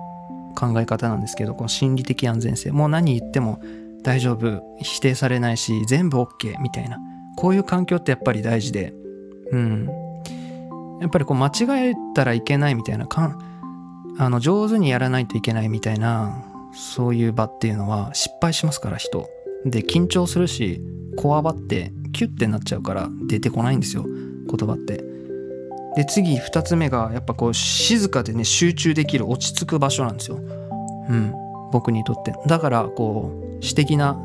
[0.59, 2.73] 考え方なんですけど、この心理的安全性。
[2.73, 3.61] もう何言っても
[4.03, 4.61] 大丈夫。
[4.83, 6.99] 否定されないし全部 OK みたいな。
[7.37, 8.93] こういう環境ってやっぱり大事で。
[9.53, 9.89] うん。
[11.01, 13.07] やっぱりこう間違えたらいけないみたいな。
[13.07, 13.39] かん
[14.19, 16.45] あの上手にやらないといけないみたいな。
[16.75, 19.29] そういう場っていうのは失敗しますから人。
[19.65, 20.81] で緊張するし
[21.17, 24.05] こわばってキュッてなっちゃうから出てこないんですよ。
[24.05, 25.18] 言葉って。
[25.99, 30.37] で次2つ目がやっぱこう静かでね集中できる落ち着く場所なんですよ。
[30.37, 31.35] うん。
[31.73, 32.33] 僕にとって。
[32.47, 34.17] だからこう詩的な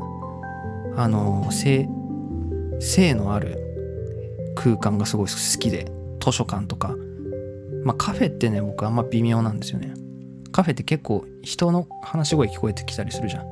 [0.94, 1.88] あの性
[2.78, 3.58] 性のある
[4.54, 6.94] 空間がすごい好きで図書館とか。
[7.82, 9.94] まあカフェってね僕あんま微妙なんですよね。
[10.52, 13.46] カフェって結構人の話し声聞こえてきたりするじゃん。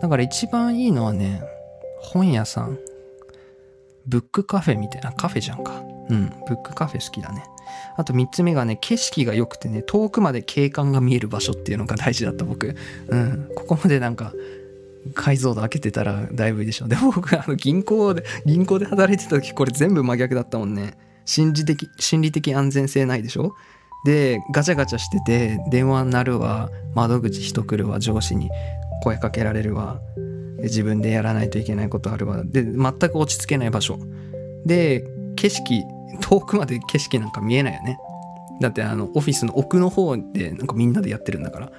[0.00, 1.42] だから一番いいのはね
[2.00, 2.78] 本屋さん。
[4.06, 5.91] ブックカフェみたいなカフェじゃんか。
[6.10, 7.44] うんブックカフェ好きだね
[7.96, 12.74] あと3つ目がね景色が良くてね遠くまで景観が見える場所っていうのが大事だった僕
[13.08, 14.32] うんここまでなんか
[15.14, 16.86] 解像度開けてたらだいぶいいでしょ。
[16.86, 20.96] でも僕、あの、銀行で、銀行で働いてた時、これ全部真逆だったもんね。
[21.24, 23.52] 心理的、心理的安全性ないでしょ？
[24.06, 28.48] で、ガチャガチャしてて、電話鳴るわ、窓口人来るわ、上司に
[29.02, 30.00] 声かけられるわ、
[30.62, 33.98] 自分でやらないといけないことあるわ、で、全く落ち着けない場所。
[34.64, 35.04] で、
[35.42, 35.84] 景色、
[36.20, 37.98] 遠くまで景色なんか見えないよね。
[38.60, 41.72] だってあのオフィスの奥の方でなんかみんなでやってるんだから。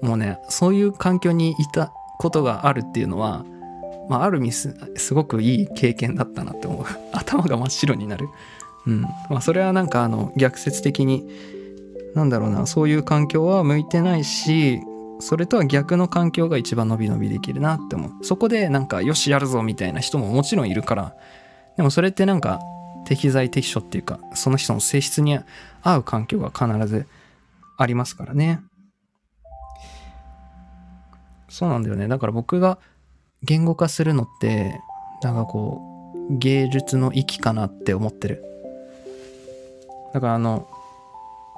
[0.00, 3.44] もうねそういう環境にいたことがあるっていうのは、
[4.08, 4.74] まあ、ある意味す
[5.12, 6.84] ごくいい経験だったなって思う。
[7.12, 8.28] 頭が真っ白になる。
[8.86, 9.02] うん。
[9.02, 11.28] まあそれはなんかあの逆説的に
[12.14, 14.80] なんだろうなそういう環境は向いてないし
[15.20, 18.24] それとは逆の環境が一番伸び伸びできるなって思う。
[18.24, 21.14] そこでなんかよしやるぞみたいな人ももちろんいるから。
[21.76, 22.60] でもそれってなんか
[23.04, 25.38] 適材適所っていうかその人の性質に
[25.82, 27.06] 合う環境が必ず
[27.76, 28.60] ありますからね。
[31.48, 32.08] そうなんだよね。
[32.08, 32.78] だから僕が
[33.42, 34.80] 言語化するのって
[35.22, 38.44] なんかこう芸術の域かなって思ってる。
[40.12, 40.68] だからあの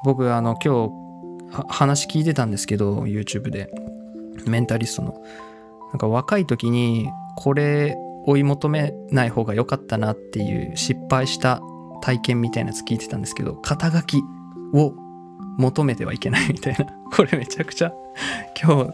[0.04, 0.88] 僕あの今
[1.50, 3.70] 日話聞いてたんですけど YouTube で。
[4.44, 5.22] メンタリストの。
[5.90, 11.62] なんか若い時にこれ追い求めない方が良かったなっていう失敗した
[12.02, 14.18] 体験みたいなやつ聞いてたんですけど肩書き
[14.74, 14.92] を
[15.58, 16.86] 求めてはいけないみたいな。
[17.16, 17.92] これめちゃくちゃ
[18.60, 18.90] 今日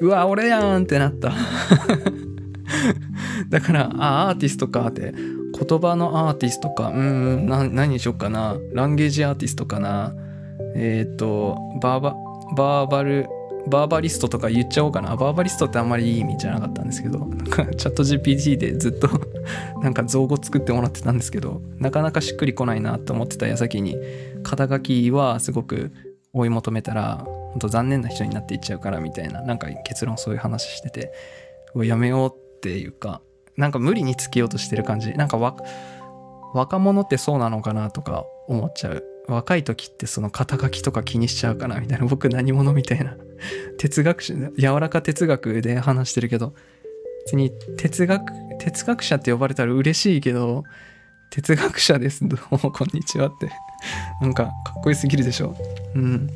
[0.00, 1.32] うわ俺やんってなった。
[3.48, 5.14] だからあアーティストかって。
[5.58, 6.88] 言葉のアーティストか。
[6.88, 8.56] うん何にしよっかな。
[8.72, 10.12] ランゲージアーティストかな。
[10.74, 12.14] えっ、ー、とバーバ
[12.56, 13.26] バーバル
[13.68, 15.16] バーバリストとか言っちゃおうかな。
[15.16, 17.18] バーバリストってあんまりいい意味じゃなかったんですけど。
[17.18, 19.08] なんかチャット GPT でずっと
[19.82, 21.60] なんか造語作ってもらってたんですけど。
[21.78, 23.96] なかなかしっくりこないなと思ってた矢先に
[24.42, 25.92] 肩書きはすごく
[26.32, 31.12] 追い求めたら本当残念な人になっていっちゃうからみたいななんか結論そういう話してて。
[31.84, 33.20] やめようっていうか
[33.56, 35.12] なんか無理につけようとしてる感じ。
[35.14, 35.38] なんか
[36.54, 39.04] 若者ってそうなのかなとか思っちゃう。
[39.28, 43.16] 若い時ってその肩書きとか気にしちゃうかなみたいな 僕何者みたいな。
[43.78, 46.54] 哲学者柔らか哲学で話してるけど
[47.26, 50.64] 別に哲学哲学者って呼ばれたら嬉しいけど
[51.30, 52.26] 哲学者です。
[52.26, 53.50] どうもこんにちはって。
[54.22, 55.56] なんかかっこよすぎるでしょ。
[55.94, 56.28] うん。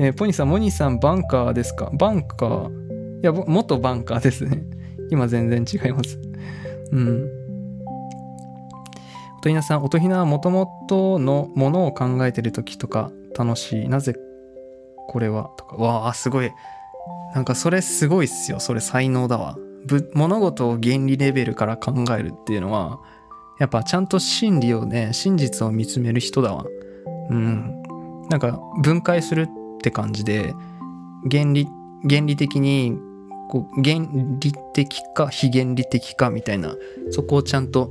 [0.00, 1.90] えー、ポニーさんモニーさんバンカーですか？
[1.92, 3.20] バンカー？
[3.20, 4.62] いや元バンカーですね。
[5.10, 6.18] 今全然違います。
[6.90, 7.28] うん。
[9.40, 13.88] 音ひなさん、音ひなはもともとのものを考えてる時とか楽しい。
[13.88, 14.14] なぜ
[15.08, 16.52] これはとか、わあ、すごい。
[17.34, 18.60] なんかそれすごいっすよ。
[18.60, 19.56] それ才能だわ。
[20.12, 23.00] 物事を原理レベルから考えるっていうのは、
[23.58, 26.66] やっぱちゃんと真理をね、真実を見つめる人だわ。
[27.30, 27.82] うん。
[28.28, 30.54] なんか分解するって感じで、
[31.30, 31.66] 原理、
[32.06, 32.98] 原理的に、
[33.48, 34.06] こう、原
[34.38, 36.74] 理的か非原理的かみたいな、
[37.10, 37.90] そこをちゃんと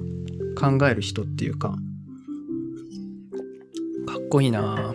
[0.59, 1.75] 考える人っていうか、か
[4.17, 4.93] っこいいな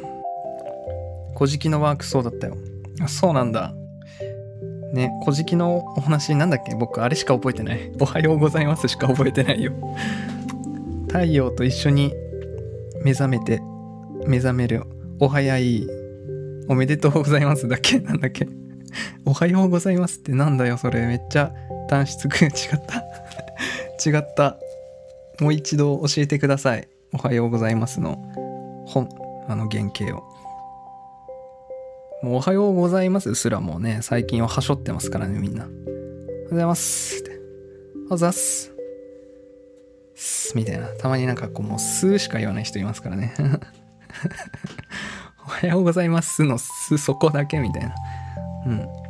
[1.37, 2.57] 古事記のワークそうだったよ。
[3.09, 3.75] そうなんだ。
[4.93, 6.75] ね、古事記のお話なんだっけ？
[6.77, 7.91] 僕あれしか覚えてない。
[8.01, 9.73] おはようございますしか覚えてないよ。
[11.09, 12.13] 太陽と一緒に
[13.03, 13.61] 目覚めて、
[14.27, 14.85] 目覚める。
[15.19, 15.87] お早い。
[16.69, 18.47] おめでとうございますだけなんだっけ？
[19.27, 21.53] おはようございますってなんだよそれめっちゃ
[21.89, 22.31] 単質違っ
[24.01, 24.57] た違った
[25.41, 26.89] もう一度教えてください。
[27.13, 28.17] おはようございますの
[28.87, 29.09] 本、
[29.49, 30.23] あの原型を。
[32.23, 35.65] もうおはようございますすらもうね、最近ははしょってますからね、みんな。
[35.65, 35.77] おはよ
[36.47, 37.31] うございますって。
[37.31, 37.43] おはよ
[38.07, 38.75] うございます。
[40.55, 40.89] みたいな。
[40.89, 43.35] たまになんかこうもうすしか言わない人いますからね。
[45.47, 47.95] おはようございますのすそこだけみたいな。
[48.67, 49.04] うん。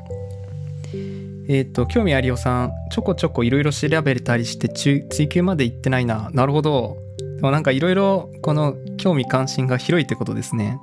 [1.48, 6.30] えっ、ー、と、興味ありおさん、ちょこちょこいろいろ調べたりして追求まで行ってないな。
[6.32, 6.96] なるほど。
[7.36, 10.78] でもなんかいろいろこの興味関心が広いってことですね。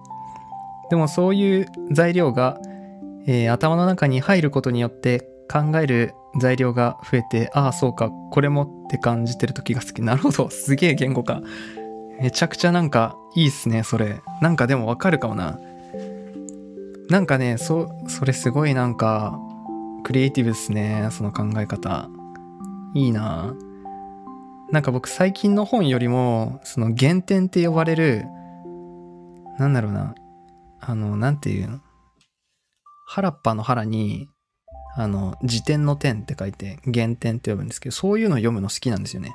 [0.90, 2.60] でもそういう材料が、
[3.26, 10.02] えー、頭の中に入ることによって考える材料が増えて、ああ、そうか、これもって感じてる時が好き。
[10.02, 10.50] なるほど。
[10.50, 11.42] すげえ言語化。
[12.22, 14.22] めちゃくちゃなんかいいっすね、それ。
[14.42, 15.60] なんかでもわかるかもな。
[17.10, 19.40] なんかね、そ、それすごいなんか、
[20.04, 22.10] クリエイティブっすね、その考え方。
[22.94, 23.56] いいな
[24.72, 28.26] なんか僕最近の本よりも、その原点って呼ばれる、
[29.60, 30.16] なんだろうな、
[30.80, 31.80] あの、なんていうの？
[33.08, 34.30] 原っぱの原に、
[34.96, 39.34] あの、辞典の点って書いて、原点って呼ぶんですけど、そういうのを読むの好きなんですよね。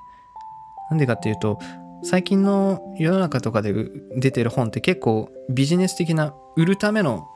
[0.90, 1.58] なんでかっていうと、
[2.02, 3.72] 最近の世の中とかで
[4.16, 7.26] 出てる本って結構ビジネス的な売るための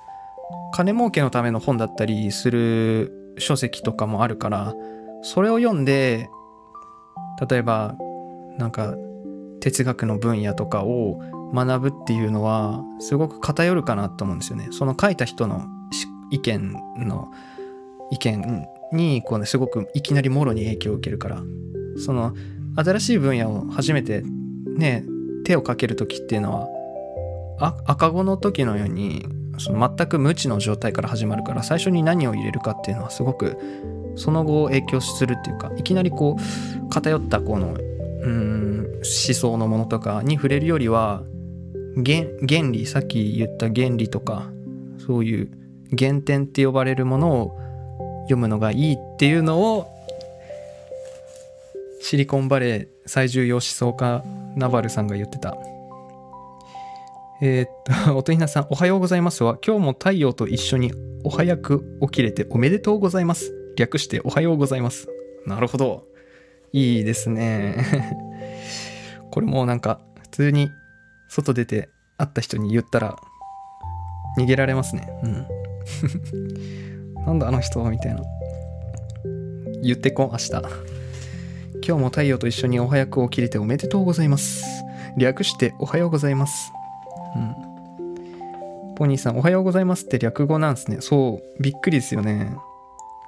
[0.73, 3.11] 金儲けのための本だったりする
[3.41, 4.75] 書籍とかもあるから
[5.23, 6.29] それを読んで
[7.49, 7.97] 例えば
[8.59, 8.95] なんか
[9.61, 11.21] 哲学の分野とかを
[11.53, 14.69] 学ぶっていうのはすごく偏るかなと思うんですよね。
[14.71, 15.67] その書いた人の
[16.31, 17.31] 意見の
[18.11, 21.43] 意見にこう、ね、すごくいきなりもろに影響を受けるから
[21.97, 22.35] その
[22.77, 24.23] 新しい分野を初めて
[24.77, 25.05] ね
[25.45, 26.69] 手をかける時っていうのは
[27.61, 29.27] あ赤子の時のように
[29.61, 33.59] その全く無知の状態から始まるから最初に何を入れるかっていうのはすごく
[34.17, 41.23] その後影響するっていうかいきなりこう偏ったこのうん思想のものとかに触れるよりは
[41.97, 44.51] 原原理さっき言った原理とか
[45.07, 45.51] そういう
[45.97, 47.59] 原点って呼ばれるものを
[48.23, 49.89] 読むのがいいっていうのを
[52.01, 54.25] シリコンバレー最重要思想家
[54.57, 55.57] ナバルさんが言ってた。
[57.41, 60.93] えー、っと、 音ひなさん、おはようございますは、今日も太陽と一緒に
[61.25, 63.55] お早く起きれておめでとうございます。
[63.77, 65.09] 略しておはようございます。
[65.47, 66.05] なるほど。
[66.73, 67.85] いいですね。
[69.31, 70.71] これもなんか、普通に
[71.29, 71.89] 外出て
[72.19, 73.17] 会った人に言ったら、
[74.39, 75.09] 逃げられますね。
[75.25, 75.47] うん。
[77.25, 78.23] なんだあの人みたいな。
[79.83, 80.51] 言ってこ、明日。
[81.83, 84.63] 今日も太陽と一緒にお早く起きれておめでとうございます。
[85.17, 86.73] 略しておはようございます。
[87.37, 88.95] うん。
[88.95, 90.99] ポニーさん、おはようございますって略語なんですね。
[91.01, 92.57] そう、びっくりですよね。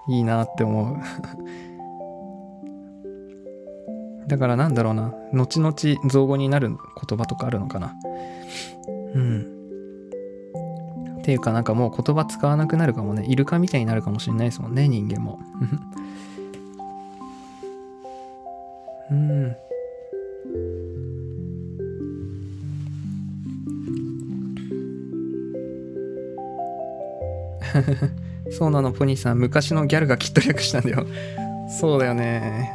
[0.08, 0.96] いいなって思う。
[4.28, 5.14] だからなんだろうな。
[5.32, 5.74] 後々
[6.08, 6.78] 造語になる言
[7.18, 7.94] 葉とかあるのかな。
[9.14, 9.46] うん。
[11.18, 13.24] っていうかなんかもう言葉使わなくなるかもね。
[13.28, 15.38] イルカみたいになるかもしれないですもんね、人間も。
[19.10, 19.56] うん。
[28.50, 29.38] そうなの、ポニーさん。
[29.38, 31.06] 昔のギャルがきっと略したんだよ。
[31.80, 32.72] そうだよね。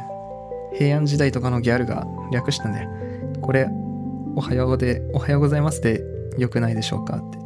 [0.74, 2.90] 平安時代とかのギャルが略したんだよ。
[3.40, 3.68] これ、
[4.36, 6.02] おはようで、おはようございますで
[6.36, 7.38] よくないでしょうかって。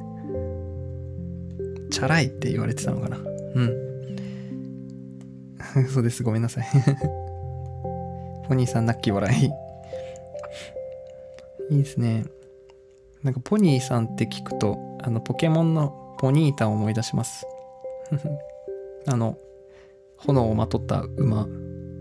[1.90, 3.18] チャラいって言われてたのかな。
[3.18, 3.92] うん。
[5.88, 6.22] そうです。
[6.22, 6.64] ごめんなさい。
[8.48, 9.50] ポニーさん、ナッキー笑い。
[11.74, 12.24] いいですね。
[13.22, 17.44] なんかポニーさんって聞くと、あの、ポケモンのポニータを思い出します。
[19.08, 19.36] あの、
[20.18, 21.48] 炎をまとった馬、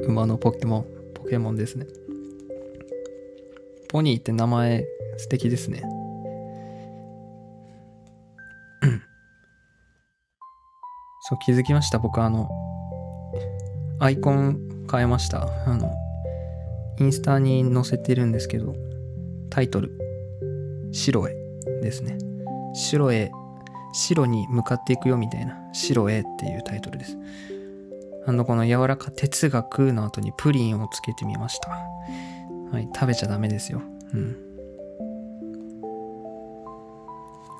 [0.01, 1.88] 馬のポケモン、ポケモンですね。
[3.89, 4.86] ポニーって名前
[5.17, 5.82] 素敵ですね。
[11.22, 11.97] そう、気づきました？
[11.97, 12.47] 僕あの、
[13.99, 15.47] アイコン変えました。
[15.65, 15.91] あの、
[16.99, 18.76] インスタに載せてるんですけど、
[19.49, 19.97] タイトル、
[20.91, 21.34] 白絵
[21.82, 22.19] ですね。
[22.76, 23.32] 白絵
[23.94, 27.18] 白に向かっていくよみたいな白へっていうタイトルです。
[28.26, 31.72] あのこの柔らか哲学の後にプリンをつけてみました。
[32.72, 33.82] はい食べちゃダメですよ。
[34.14, 34.36] うん。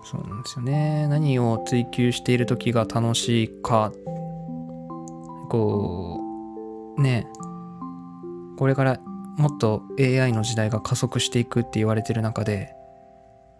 [0.04, 1.08] そうなんですよね。
[1.08, 3.92] 何を追求している時が楽しいか。
[5.50, 6.20] こ
[6.98, 7.28] うね。
[8.58, 9.00] これから
[9.38, 12.76] もっと AI の時代が加速していくって言われてる中で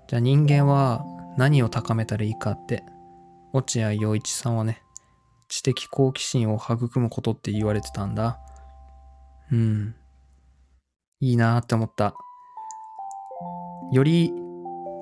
[0.08, 1.04] じゃあ人間は
[1.38, 2.84] 何を高めたらいいかって、
[3.54, 4.82] 落合陽一さんはね、
[5.48, 8.40] 知的好奇心を育むことって言われてたんだ。
[9.52, 9.96] うん。
[11.20, 12.16] いいなーって思った。
[13.92, 14.34] より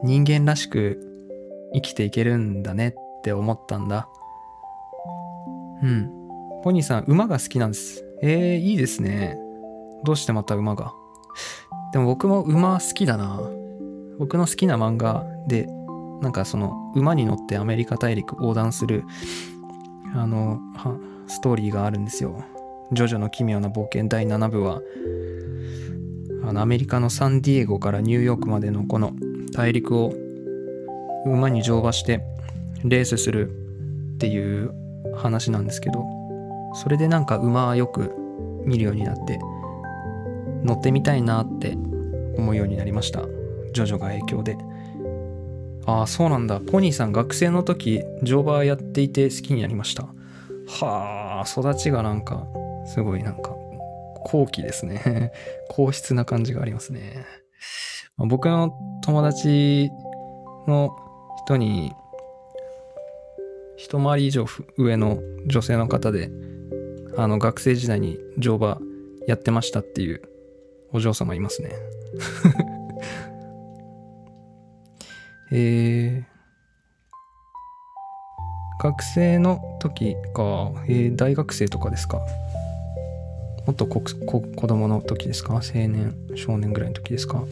[0.04, 1.00] 人間らしく
[1.74, 4.10] 生きていけるんだねって思ったんだ。
[5.84, 6.12] うん。
[6.64, 8.04] ポニーさん、馬が好きなんです。
[8.22, 9.38] えー、いいですね。
[10.04, 10.94] どうしてまた馬が？
[11.94, 13.40] でも僕も馬好きだな。
[14.18, 15.70] 僕の好きな漫画で
[16.22, 19.04] なんかその馬に乗ってアメリカ大陸横断する
[20.14, 20.60] あの
[21.28, 22.44] ストーリーがあるんですよ。
[22.92, 24.82] ジョジョの奇妙な冒険第7部は
[26.44, 29.14] あのアメリカのサンディエゴからニューヨークまでのこの
[29.54, 30.14] 大陸を
[31.26, 32.22] 馬に乗馬して
[32.84, 33.52] レースする
[34.16, 34.74] っていう
[35.16, 36.04] 話なんですけど
[36.74, 38.16] それでなんか馬はよく
[38.66, 39.40] 見るようになって
[40.64, 41.78] 乗ってみたいなって
[42.38, 43.22] 思うようになりました
[43.74, 44.58] ジョジョが影響で。
[45.90, 46.60] ああ、そうなんだ。
[46.60, 50.04] ポニーさん学生の時、乗馬やっていて好きになりました。
[50.68, 52.46] はあ、育ちがなんか、
[52.86, 53.56] すごいなんか、
[54.24, 55.32] 高貴ですね。
[55.76, 57.26] 硬質な感じがありますね。
[58.18, 58.72] 僕の
[59.04, 59.90] 友達
[60.68, 60.96] の
[61.46, 61.92] 人に、
[63.76, 64.46] 一回り以上
[64.78, 66.30] 上の女性の方で、
[67.18, 68.80] あの、学生時代に乗馬
[69.26, 70.22] やってましたっていう
[70.92, 71.72] お嬢様いますね。
[75.52, 82.20] えー、学生の時か、えー、大学生とかですか
[83.66, 87.44] もっとここ子供の時ですか青年、少年ぐらいの時ですか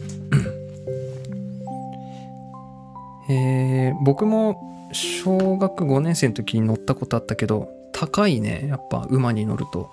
[3.30, 8.66] えー、僕も小学5年生の時に乗ったことあったけど、高いね。
[8.68, 9.90] やっぱ馬に乗ると。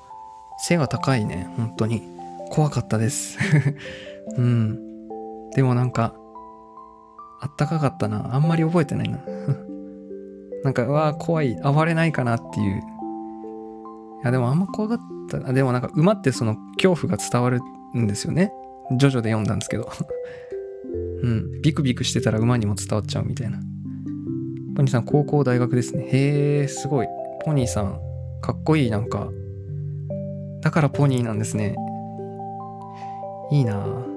[0.57, 1.49] 背が高いね。
[1.57, 2.03] 本当に。
[2.49, 3.37] 怖かったです。
[4.37, 4.79] うん。
[5.51, 6.15] でもなんか、
[7.41, 8.36] あったかかったな。
[8.36, 9.19] あんまり覚えてないな。
[10.63, 11.55] なんか、うわー怖い。
[11.63, 12.77] 暴れないかなっていう。
[12.77, 12.81] い
[14.23, 15.53] や、でもあんま怖かった。
[15.53, 17.61] でもなんか馬ってその恐怖が伝わる
[17.95, 18.51] んですよね。
[18.97, 19.89] ジョジョで読んだんですけど。
[21.21, 21.61] うん。
[21.61, 23.59] ビクビクしてたら馬にも伝わっちゃうみたいな。
[24.75, 26.03] ポニーさん、高校大学ですね。
[26.03, 27.07] へえ、すごい。
[27.45, 27.99] ポニーさん、
[28.41, 29.29] かっこいい、なんか。
[30.61, 31.75] だからポニーなんですね。
[33.51, 34.14] いいなお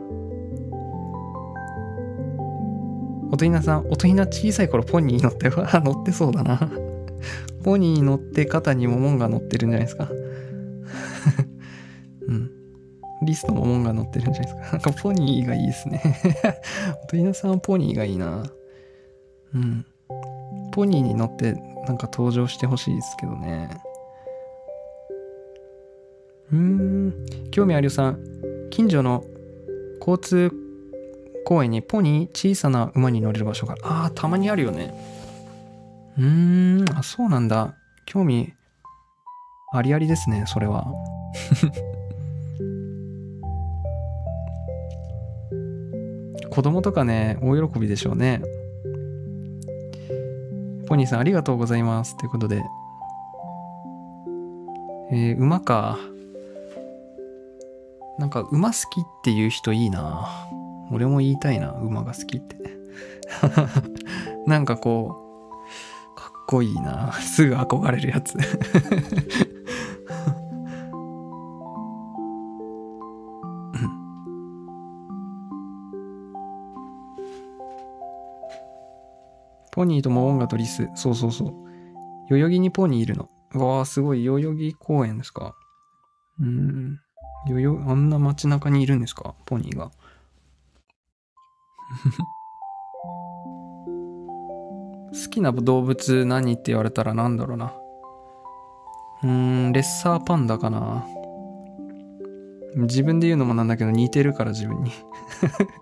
[3.37, 6.71] とひなさん、おとひな小さい頃ポニー乗って、わあ、乗ってそうだな。
[7.63, 10.09] ポニーに乗って肩にモモンが乗ってるんじゃないですか。
[12.27, 12.51] うん。
[13.23, 14.73] リストもモンが乗ってるんじゃないですか。
[14.73, 16.01] なんかポニーがいいですね。
[17.03, 18.45] おとひなさんポニーがいいな。
[19.55, 19.85] うん。
[20.73, 21.55] ポニーに乗って
[21.87, 23.71] なんか登場してほしいですけどね。
[26.53, 27.15] うーん。
[27.51, 28.21] 興味あるよさん。
[28.71, 29.25] 近所の
[30.01, 30.53] 交通
[31.49, 34.93] 公園にポニー小さな馬に乗れる場所がああ、たまにあるよね。
[36.19, 36.25] うー
[36.85, 37.75] ん、あ、そうなんだ。
[38.05, 38.53] 興味
[39.73, 40.93] ありありですね、それは。
[46.51, 48.43] 子供とかね、大喜びでしょうね。
[50.87, 52.15] ポニーさんありがとうございます。
[52.19, 52.63] ということで。
[55.13, 55.99] えー、馬か。
[58.19, 60.29] なんか馬好きっていう人いいな。
[60.91, 62.57] 俺も言いたいな、馬が好きって。
[64.47, 65.17] なんかこ
[66.15, 67.13] う、かっこいいな。
[67.21, 68.37] すぐ憧れるやつ。
[79.73, 80.89] ポニーとモモンガとリス。
[80.95, 81.53] そうそうそう。
[82.31, 83.29] 代々木にポニーいるの。
[83.55, 84.25] わあ、すごい。
[84.25, 85.55] 代々木公園ですか？
[86.41, 86.99] うん。
[87.47, 89.35] 代々あんな街中にいるんですか？
[89.47, 89.91] ポニーが。
[95.11, 97.73] 好きな動物何って言われたらなんだろうな。
[99.23, 101.07] うーん、レッサーパンダかな。
[102.77, 104.93] 自分で言うのもなんだけど似てるから自分に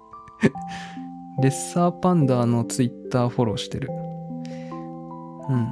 [1.43, 3.91] レッサーパンダのツイッターフォローしてる。
[5.49, 5.69] うん。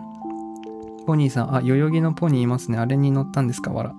[1.07, 2.79] ポニーさん、あ、代々木のポニーいますね。
[2.79, 3.73] あれに乗ったんですか？
[3.73, 3.95] わら。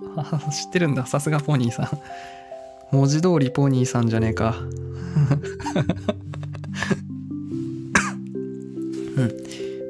[0.50, 1.06] 知ってるんだ。
[1.06, 1.88] さすがポニーさん。
[2.94, 4.54] 文字通りポニーさんじゃねえか。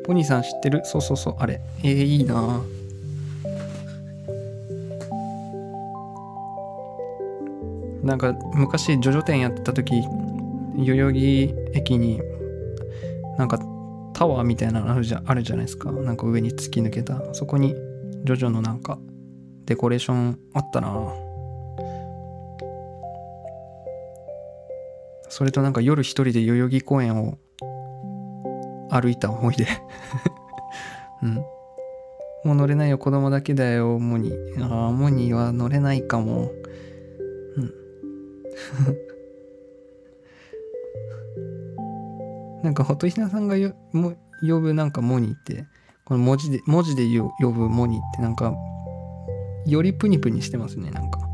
[0.06, 0.82] ポニーさん知ってる？
[0.84, 1.36] そうそうそう。
[1.38, 1.60] あれ。
[1.82, 2.62] えー、いいな。
[8.04, 10.00] なんか昔ジョジョ店やってた時
[10.76, 12.20] 代々木駅に
[13.36, 13.58] なんか
[14.14, 15.90] タワーみたいなのあるじゃあるじゃないですか。
[15.90, 17.20] なんか上に突き抜けた。
[17.34, 17.74] そこに
[18.24, 18.98] ジョジョのなんか
[19.64, 20.88] デコレーションあったな。
[25.28, 27.38] それとなんか夜一人で代々木公園を
[29.00, 29.66] 歩いた思い出
[31.22, 31.34] うん。
[32.44, 34.64] もう乗れないよ、子供だけだよ、モニー。
[34.64, 36.52] ああ、モニーは乗れないかも。
[37.56, 37.72] うん。
[42.62, 44.14] なんか、ほとひなさんがよも
[44.46, 45.66] 呼ぶなんかモニーって、
[46.04, 47.02] この文字で、文字で
[47.40, 48.54] 呼ぶモニーってなんか、
[49.66, 51.25] よりプニプニしてますね、なんか。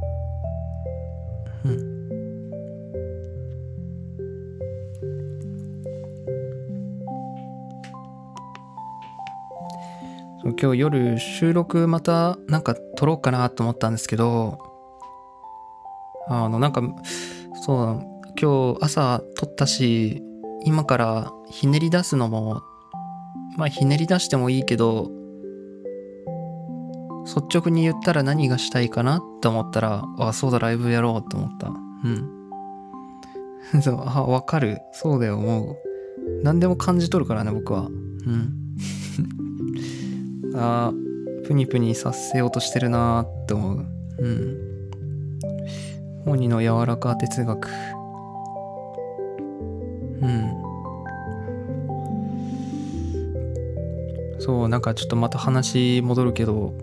[10.45, 14.59] 今日夜収録またなんか撮ろうかなと思ったんですけど
[16.29, 16.83] あのなんか
[17.65, 20.23] そう今日朝撮ったし
[20.65, 22.63] 今からひねり出すのも
[23.57, 25.11] まあひねり出してもいいけど
[27.25, 31.69] 率直に言ったら何がしたいかなって思ったらあそうだライブやろうと思った。
[31.69, 31.71] う
[32.09, 32.43] ん。
[33.81, 34.81] そうあわかる。
[34.93, 35.77] そうだよもう。
[36.43, 37.83] 何でも感じ取るからね僕は。
[37.83, 38.53] うん。
[40.55, 40.93] あ
[41.45, 43.87] プニプニさせようとしてるなーって思う。
[44.19, 44.73] うん。
[46.25, 47.69] モニの柔らか哲学。
[50.21, 50.63] うん。
[54.39, 56.75] そうなんかちょっとまた話戻るけど、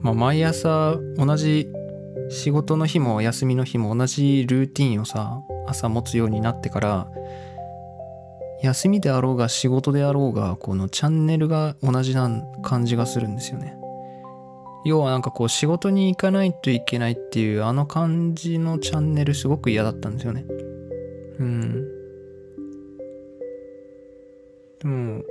[0.00, 1.68] まあ、毎朝同じ
[2.28, 7.08] 仕事の日も休みの日も同じルーティンをさ朝持つようになってから
[8.62, 12.28] 休みであろうが仕事であろうがこのチャンネルが同じな
[12.62, 13.76] 感じがするんですよね。
[14.84, 20.44] 要はなんかこう仕事に行かないといけないっていうあの感じのチャンネルすごく嫌だったんですよね。
[21.38, 21.84] うん。
[24.80, 25.22] でも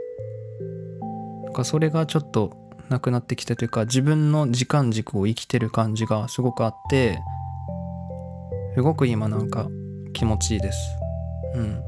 [1.45, 2.51] なんかそれがちょっと
[2.89, 7.19] なくなってきたというか自分の時間軸を生きてる感じがすごくあって
[8.75, 9.67] すごく今なんか
[10.13, 10.80] 気持ちいいです。
[11.55, 11.84] うん。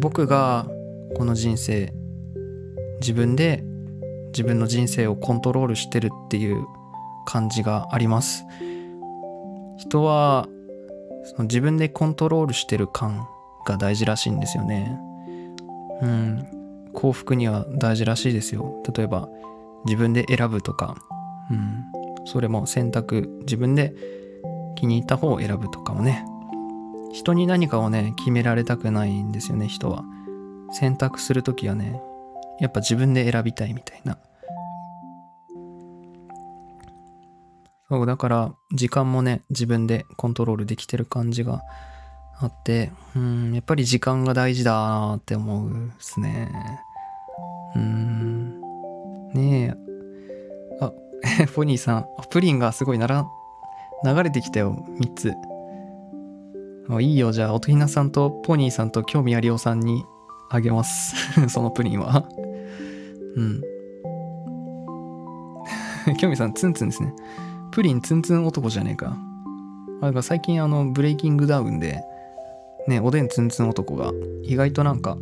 [0.00, 0.66] 僕が
[1.14, 1.92] この人生
[3.00, 3.62] 自分で
[4.28, 6.66] 自分の人生をコントロールしてるっていう
[7.26, 8.44] 感じがあります。
[9.78, 10.48] 人は
[11.24, 13.26] その自分でコントロールしてる感
[13.66, 14.98] が大事らしいんですよね。
[16.02, 16.46] うん。
[16.92, 18.82] 幸福には大事らしいですよ。
[18.94, 19.28] 例えば
[19.84, 20.96] 自分で選ぶとか。
[21.50, 21.84] うん。
[22.26, 23.28] それも選択。
[23.40, 23.94] 自分で
[24.76, 26.24] 気に入った方を選ぶとかもね。
[27.12, 30.04] 人に何かをね決められたくないんですよね人は。
[30.72, 32.00] 選択する時はね
[32.60, 34.18] やっぱ自分で選びたいみたいな。
[37.88, 41.62] そうだから時間もね自分でコントロールできてる感じが
[42.40, 46.50] あってうんやっぱり時間が大事だなって思うですね。
[47.76, 48.60] うん。
[49.34, 49.74] ねえ。
[50.80, 50.92] あ
[51.54, 53.26] ポニーさんプリンがすごいなら
[54.04, 55.32] 流れてきたよ3つ。
[57.00, 57.32] いいよ。
[57.32, 60.04] じゃあ音ひなさんとポニーさんと興味ありおさんに
[60.50, 61.14] あげます。
[61.48, 62.24] そのプリンは。
[63.36, 63.62] うん。
[66.18, 67.12] 興味さんツンツンですね。
[67.72, 69.16] プリンツンツン男じゃねえか。
[70.00, 72.02] あか最近あのブレイキングダウンで
[72.86, 75.16] ねおでんツンツン男が意外となんか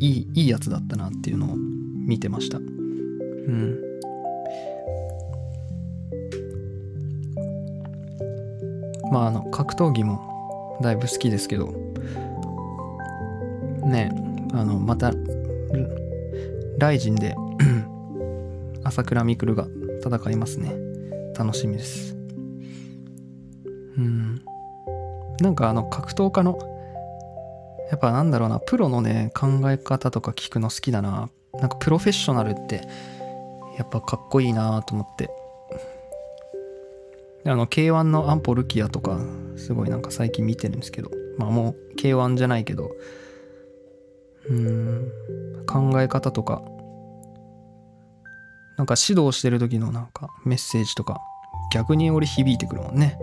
[0.00, 2.58] いいいいやつだったなっていうのを見てました。
[2.58, 3.78] うん。
[9.10, 11.72] まああの格闘技もだいぶ好きですけど。
[13.84, 14.10] ね。
[14.14, 15.12] えあのまた
[16.78, 17.34] ライジンで
[18.84, 19.66] 朝倉未来が
[20.04, 20.74] 戦いますね。
[21.38, 22.14] 楽しみです。
[23.96, 24.42] うん。
[25.40, 26.58] なんかあの格闘家の
[27.90, 31.30] やっぱなんだろうなプロのね考え方とか聞くの好きだな。
[31.54, 32.86] なんかプロフェッショナルって
[33.78, 35.30] やっぱかっこいいなと思って。
[37.44, 39.18] あの K1 のアンポルキアとか
[39.56, 41.10] すごいなんか最近見てるんですけど。
[41.38, 42.90] まあもう K1 じゃないけど
[44.48, 45.12] うん。
[45.66, 46.62] 考え方とか。
[48.78, 51.20] なんか指導してる時のなんかメッセージとか。
[51.72, 53.18] 逆に俺響いてくるもんね。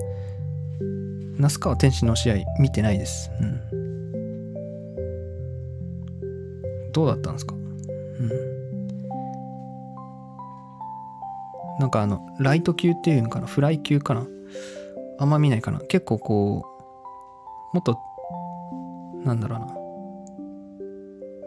[1.38, 3.30] 那須川天心の試合見てないです。
[3.39, 3.61] うん。
[6.91, 7.53] どうだったんですか？
[7.53, 7.61] うん。
[11.80, 13.45] なんかあのライト級っていうのかな？
[13.45, 14.26] フライ級かな？
[15.20, 15.80] あんま見ないかな？
[15.80, 16.65] 結構こ
[17.72, 17.99] うもっと
[19.24, 19.67] なんだろうな。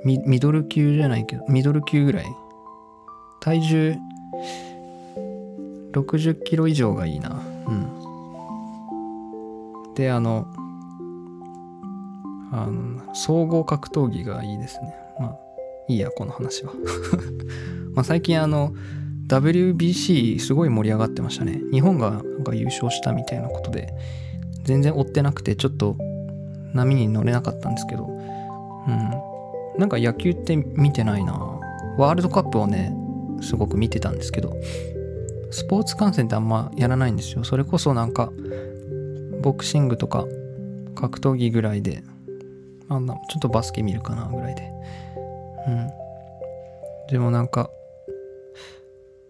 [0.04, 2.26] ミドル級じゃないけどミドル級ぐらい。
[3.40, 3.96] 体重
[5.92, 7.42] 60キロ以上がいいな。
[7.66, 7.70] う
[9.90, 9.94] ん。
[9.94, 10.46] であの
[12.52, 14.94] あの総合格闘技がいいですね。
[15.18, 15.36] まあ
[15.88, 16.72] いいやこの話は。
[17.94, 18.72] ま最近あの
[19.26, 21.60] WBC すごい盛り上がってましたね。
[21.72, 23.92] 日本がなんか優勝したみたいなことで
[24.62, 25.96] 全然追ってなくてちょっと
[26.74, 28.10] 波に乗れなかったんですけどう
[28.90, 29.21] ん。
[29.78, 31.60] なんか野球って見てないな。
[31.98, 32.96] ワールドカップをね
[33.40, 34.56] すごく見てたんですけど
[35.50, 37.44] スポーツ観戦ってあんまやらないんですよ。
[37.44, 38.32] それこそなんか
[39.42, 40.26] ボクシングとか
[40.94, 42.02] 格闘技ぐらいで
[42.88, 44.70] あんなちょっとバスケ見るかなぐらいで。
[45.66, 45.90] うん。
[47.10, 47.70] でもなんか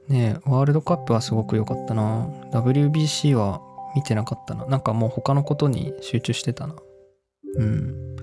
[0.09, 2.28] ねえワールドカップはすごく良かったな。
[2.53, 3.61] WBC は
[3.95, 4.66] 見てなかったな。
[4.66, 6.76] なんかもう他のことに集中してたな。
[7.57, 8.16] うん。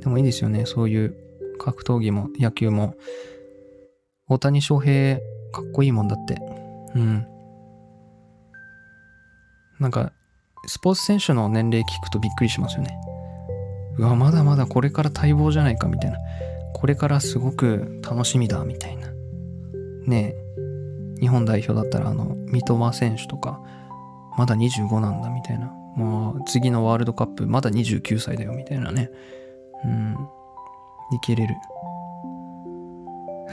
[0.00, 0.64] でもいいですよね。
[0.66, 1.27] そういう
[1.58, 2.94] 格闘技も野球も
[4.28, 5.18] 大谷翔平
[5.52, 6.38] かっこいいもんだって。
[6.94, 7.26] うん。
[9.80, 10.12] なんか
[10.66, 12.98] スポーツ選手の年齢聞くとびっくりしますよね。
[13.96, 16.18] うわまだまだこれから待望じゃないかみたいな。
[16.74, 19.08] これからすごく楽しみだみたいな。
[20.06, 21.20] ねえ。
[21.20, 23.60] 日本代表だったらあの三笘選手とか
[24.36, 25.72] まだ25なんだみたいな。
[25.96, 29.10] まあ次のワールドカップまだ29歳だよみたいなね。
[29.84, 30.16] うん。
[31.12, 31.56] いけれる。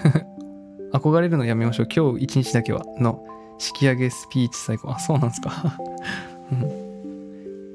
[0.93, 1.87] 憧れるのやめましょう。
[1.93, 2.83] 今日一日だけは。
[2.99, 4.91] の引き上げスピーチ最高。
[4.91, 5.77] あそうなんですか。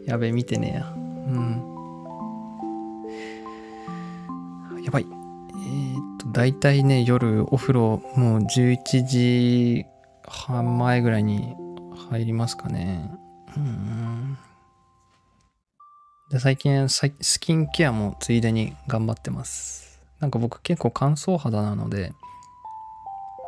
[0.07, 0.93] やべ見てねえや。
[0.95, 1.71] うん。
[4.85, 5.07] やばい。
[5.07, 9.87] えー、っと大体ね夜お風呂もう11時
[10.27, 11.55] 半前ぐらいに
[12.11, 13.11] 入りますかね。
[13.57, 14.39] うん。
[16.31, 17.11] で最近ス
[17.41, 20.01] キンケアもついでに頑張ってます。
[20.21, 22.13] なんか僕結構乾燥肌なので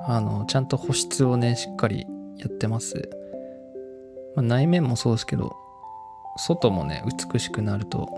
[0.07, 2.07] あのちゃんと保湿をねしっかり
[2.39, 3.09] やってます、
[4.35, 5.55] まあ、内面もそうですけど
[6.39, 8.09] 外もね美しくなると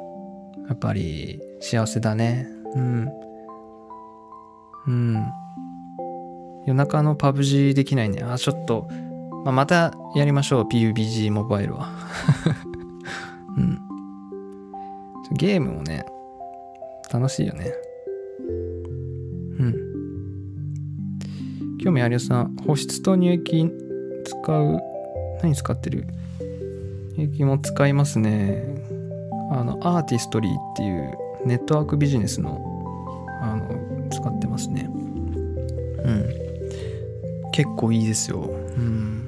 [0.68, 2.48] やっぱり幸せだね。
[2.74, 3.08] うん。
[4.86, 5.32] うん。
[6.66, 8.22] 夜中のパブ G できないね。
[8.22, 8.88] あちょっと、
[9.44, 10.62] まあ、またやりましょう。
[10.64, 11.90] PUBG モバイルは。
[13.58, 13.93] うん。
[15.32, 16.04] ゲームもね
[17.12, 17.72] 楽しいよね
[19.58, 19.84] うん
[21.84, 23.70] 興味あるさん、保湿と乳液
[24.24, 24.80] 使う、
[25.42, 26.06] 何使ってる？
[27.14, 28.64] 乳液も使いますね。
[29.52, 31.12] あの、アーティストリーっていう
[31.44, 32.58] ネットワークビジネスの、
[33.42, 34.88] あの、使ってますね。
[34.88, 36.24] うん。
[37.52, 38.40] 結構いいですよ。
[38.40, 39.20] うん。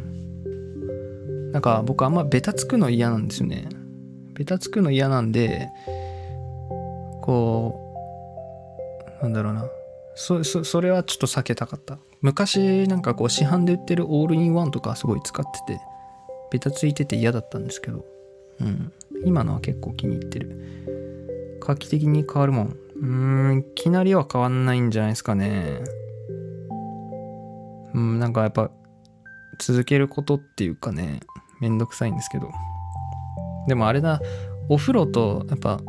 [1.53, 3.69] なんか僕あんまベタつくの嫌なんですよね。
[4.37, 5.71] ベタつくの嫌なんで、
[7.23, 7.81] こ
[9.21, 9.67] う、なんだろうな。
[10.15, 11.99] そ、そ、それはちょっと避けたかった。
[12.21, 15.81] 昔なんかこう市販で売ってるオールインワンとかすごい使ってて、
[16.51, 18.05] ベタついてて嫌だったんですけど、
[18.61, 18.93] うん。
[19.25, 21.59] 今のは結構気に入ってる。
[21.61, 22.77] 画期的に変わるもん。
[23.01, 25.81] うん、いきなりは変わんないんじゃないですかね。
[27.95, 28.71] うん、なんかやっぱ、
[29.59, 31.21] 続けることっていうかね、
[31.61, 32.51] めんどくさいんですけど。
[33.67, 34.21] でもあれだ、
[34.69, 35.81] お風呂とやっぱ、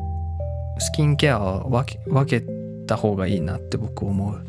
[0.79, 2.45] スキンケアは分け分け
[2.85, 4.43] た方がいいなって僕思う。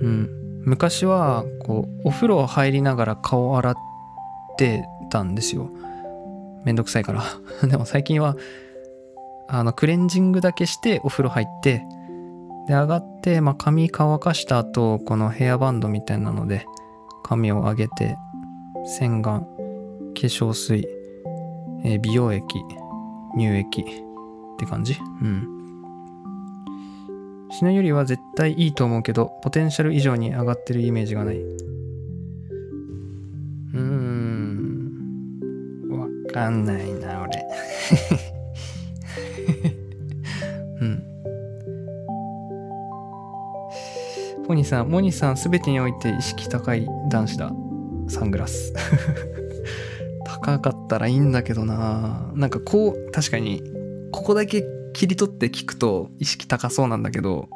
[0.00, 0.38] うん。
[0.64, 3.74] 昔は、こう、お風呂入りながら顔洗っ
[4.58, 5.70] てたんですよ。
[6.64, 7.22] めんどくさいから
[7.66, 8.36] でも最近は、
[9.48, 11.82] あの、クレンジングだけしてお風呂入って、
[12.66, 16.66] で、上がって、まあ、髪乾かした後、このヘアバンドみたいなので、
[17.22, 18.16] 髪を上げて、
[18.84, 19.48] 洗顔、化
[20.14, 20.86] 粧水、
[21.84, 22.44] えー、美容液、
[23.36, 23.84] 乳液っ
[24.58, 24.96] て感じ？
[25.22, 25.46] うん。
[27.50, 31.36] しないよりは絶対いいと思うけど、ポテンシャル以上に上がってるイメージがない。
[31.38, 34.88] うーん。
[35.90, 37.42] わかんないな、俺。
[40.80, 41.02] うん。
[44.46, 47.52] ポニーさん、モニーさん、すべてにおいて意識高い男子だ。
[48.08, 48.72] サングラス。
[50.56, 53.62] 高かったらいいんだけどななんかこう、確かに、
[54.12, 57.48] ここだけ切り取って聞くと意識高そうなんだけど、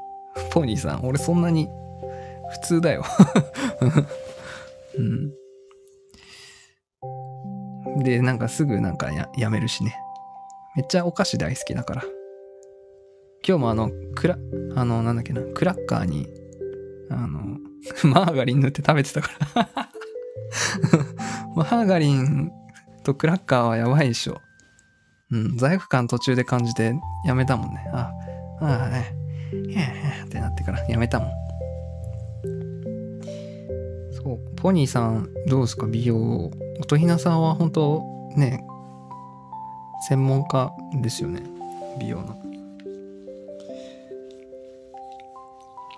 [0.50, 1.68] ポニーさん、俺そんなに
[2.50, 3.04] 普通だよ
[4.98, 5.32] うん。
[8.04, 9.96] で、なんかすぐなんかややめるしね。
[10.76, 12.02] めっちゃお菓子大好きだから。
[13.46, 14.38] 今日もあの、クラ、
[14.76, 16.28] あの、なんだっけな、クラッカーに、
[17.10, 17.58] あの、
[18.04, 19.68] マーガリン塗って食べてたから
[21.56, 22.52] マーガリン
[23.02, 24.40] とクラッカーはやばいでしょ。
[25.30, 26.94] うん、罪悪感途中で感じて
[27.24, 27.90] やめたもんね。
[27.92, 28.12] あ、
[28.60, 29.14] ああ、ね。
[29.52, 31.28] へへってなってからやめたもん。
[34.12, 35.86] そう、ポニーさんどうですか？
[35.86, 36.50] 美容。
[36.80, 38.02] 音ひなさんは本当
[38.36, 38.64] ね、
[40.08, 40.70] 専門家
[41.02, 41.42] ですよね。
[41.98, 42.38] 美容の。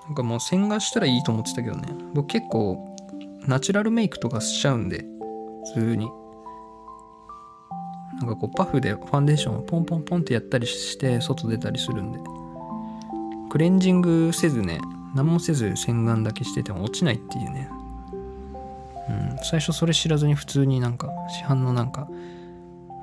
[0.06, 1.88] なんかもう洗顔したらいいと思ってたけどね。
[2.12, 2.94] 僕結構
[3.46, 5.04] ナチュラルメイクとかしちゃうんで、
[5.74, 6.08] 普通に。
[8.24, 12.18] なんかこうパフでファンデーションをポンポンポンってやったりして外出たりするんで。
[13.50, 14.80] クレンジングせずね
[15.14, 17.68] 何もせず洗顔だけしてても落ちないっていうね。
[19.10, 22.08] うん最初それ知らずに普通になんか市販のなんか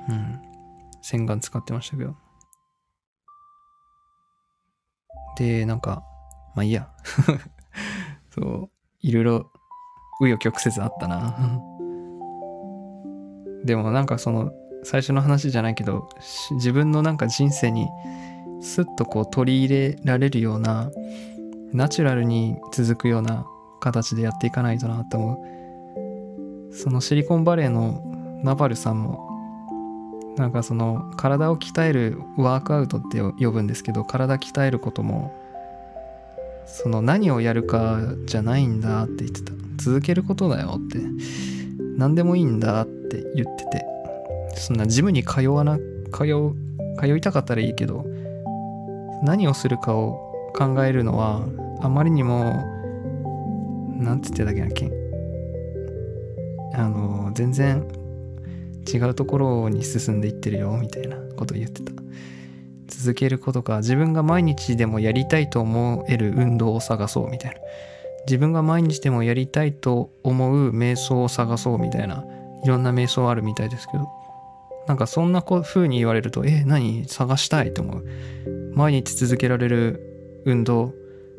[0.08, 0.42] うん
[1.02, 2.16] 洗顔使ってましたけど。
[5.36, 6.02] でなんか
[6.56, 6.90] まあいいや。
[8.34, 8.70] そう
[9.02, 9.38] いろいろ
[10.20, 11.60] 紆余曲折あったな。
[13.64, 14.50] でもなんかその
[14.84, 16.08] 最初の話じゃないけど
[16.52, 17.88] 自分のなんか人生に
[18.60, 20.90] スッとこう取り入れられるような
[21.72, 23.46] ナチュラルに続くような
[23.80, 26.74] 形でやっていかないとなと思う。
[26.74, 28.02] そのシリコンバレーの
[28.42, 29.28] ナバルさんも
[30.36, 35.38] なんかその体を鍛えるワークアウトって呼ぶんですけど体鍛えることも
[36.64, 39.52] その何をやるかじゃないんだって言ってた。
[39.78, 40.98] 続けることだよって
[41.96, 43.91] 何でもいいんだって言ってて。
[44.54, 45.78] そんなジムに通わな、
[46.12, 46.54] 通う、
[46.98, 48.04] 通いたかったらいいけど、
[49.22, 51.42] 何をするかを考えるのは、
[51.80, 52.62] あまりにも、
[53.98, 54.90] なんつってたっけな、け
[56.74, 57.86] あの、全然
[58.92, 61.92] 違うところに進んでいってるよ、みたいなこと言ってた。
[62.88, 67.56] 続けることか、自分が毎日でもやりたいと思える運動を探そう、みたいな。
[68.26, 72.24] 自分が毎日でもやりたいと思う瞑想を探そうみたいな、
[72.64, 74.08] いろんな瞑想あるみたいですけど、
[74.88, 77.04] なんかそんな風に言われると、え、何？
[77.06, 78.04] 探したいと思う。
[78.74, 80.92] 毎日続けられる運動、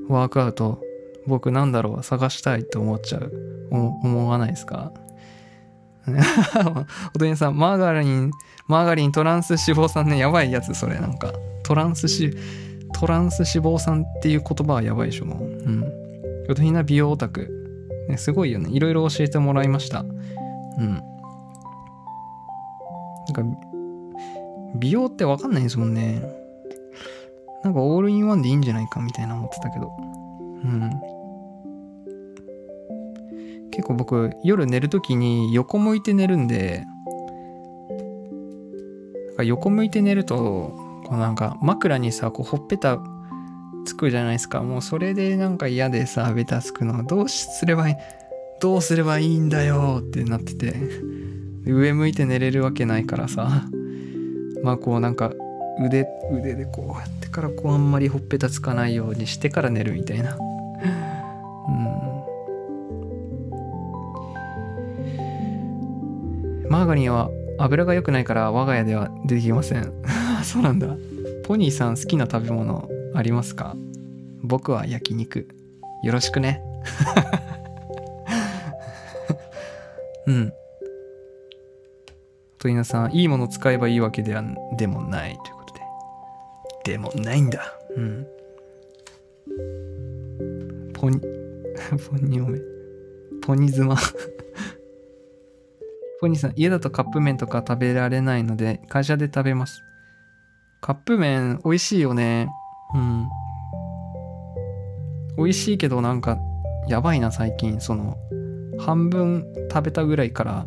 [0.08, 0.82] ワークアウト、
[1.28, 2.04] 僕なんだろう？
[2.04, 3.32] 探したいと思っちゃう。
[3.72, 4.92] 思わないですか？
[7.16, 8.32] おとりさん、マーガリン、
[8.68, 11.34] マーガリントランス脂肪酸ね、やばいやつ、それなんか。
[11.64, 12.36] トランス脂、
[12.94, 15.40] トランス脂肪酸っていう言葉はやばいでしょ、もう。
[15.40, 15.84] うん。
[16.50, 17.50] おとひな美容オタク。
[18.10, 18.70] ね、すごいよね。
[18.70, 20.02] いろいろ教えてもらいました。
[20.02, 20.04] う
[20.84, 21.02] ん。
[23.28, 23.58] なんか、
[24.76, 26.22] 美容ってわかんないですもんね。
[27.64, 29.92] なんかオールインワンでいいんじゃないかみたいな思ってたけど。
[30.64, 31.14] うん。
[33.74, 36.86] 結構僕夜寝る時に横向いて寝るんで
[39.30, 43.00] なんか横向いて寝るとこうなんか枕にさこうほっぺた
[43.86, 47.96] つくじゃないですかもうそれでなんか嫌でさベタつくのどうすればいい
[48.62, 50.76] どうすればいいんだよってなってて
[51.66, 53.64] 上向いて寝れるわけないからさ。
[54.64, 55.34] まあこうなんか
[55.86, 60.38] 腕腕でこうやってからこうあんまりほっぺたつかないようにしてから寝るみたいな。
[60.38, 60.40] う
[66.66, 66.70] ん。
[66.70, 69.92] マーガリンは油が良くないから我が家では出てきません。
[70.44, 70.88] そうなんだ。
[71.44, 73.76] ポニーさん好きな食べ物ありますか？
[74.44, 75.48] 僕は焼肉。
[76.04, 76.62] よろしくね。
[80.28, 80.54] うん。
[82.64, 84.42] と稲さんいいもの使えばいいわけでは
[84.78, 85.82] でもないということで。
[86.94, 87.62] でもないんだ。
[87.98, 88.26] うん。
[90.94, 91.20] ポニ
[92.10, 92.62] ポニオメ
[93.42, 93.98] ポニズマ
[96.22, 99.84] ポニーさん家だとカップ麺とか食べられないので会社で食べます。
[100.80, 102.48] カップ麺美味しいよね。
[102.96, 103.28] うん。
[105.36, 106.40] 美味しいけどなんか
[106.88, 107.82] やばいな最近。
[107.82, 108.16] その
[108.80, 110.66] 半分食べたぐらいから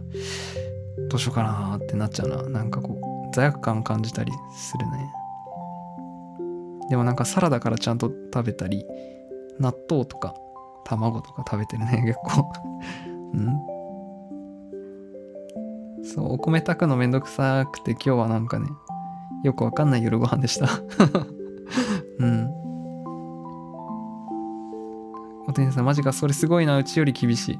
[1.10, 2.42] どうしようかなってなっちゃうな。
[2.48, 5.12] なんかこう罪悪感感じたりするね。
[6.90, 8.84] でもなんかサラダからちゃんと食べたり
[9.58, 10.34] 納豆とか
[10.84, 12.50] 卵とか食べてるね 結構。
[13.34, 13.60] うん？
[16.04, 18.66] そうお米炊くのめんどくさくて今日はなんかね
[19.42, 20.66] よくわかんない夜ご飯でした。
[22.20, 22.50] うん。
[25.48, 26.76] お天さんマジかそれすごいな。
[26.78, 27.58] うちより厳しい。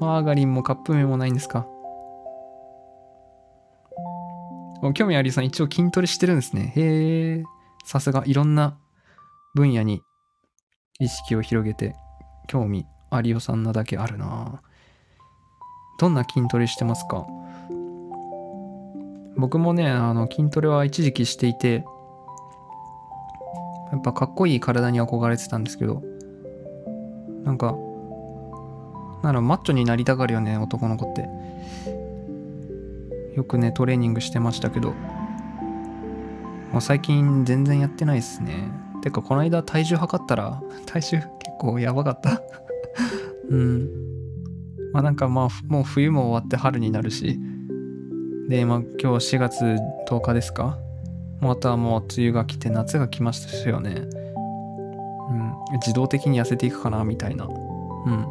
[0.00, 1.66] マーガリンもカップ麺もないんですか？
[4.94, 6.72] 興味ありさん一応筋トレしてるんですね。
[6.76, 7.44] へえ。
[7.84, 8.78] さすがいろんな
[9.54, 10.02] 分野に
[10.98, 11.94] 意識を広げて
[12.46, 14.60] 興味ありおさんなだけあるな
[15.98, 17.26] どんな筋トレしてますか？
[19.38, 21.84] 僕もね、あの筋トレは一時期していて、
[23.92, 26.02] やっぱかっこいい体に憧れてたんですけど、
[27.44, 27.76] なんか、
[29.22, 31.28] ならマッチョになりたがるよね、男の子って。
[33.36, 34.94] よくね、トレーニングしてましたけど、
[36.72, 38.70] もう最近全然やってないっすね。
[39.02, 41.28] てか、この間体重測ったら、 体重結
[41.58, 42.40] 構やばかった
[43.50, 43.88] うん。
[44.92, 47.38] まあなんかまあ、もう冬も終わって春になるし、
[48.48, 49.64] で、まあ今日4月
[50.08, 50.78] 10日ですか？
[51.40, 53.90] またもう梅雨が来て夏が来ましたよね。
[55.30, 55.52] うん。
[55.80, 57.44] 自動的に痩せていくかな、みたいな。
[57.46, 57.48] う
[58.10, 58.26] ん。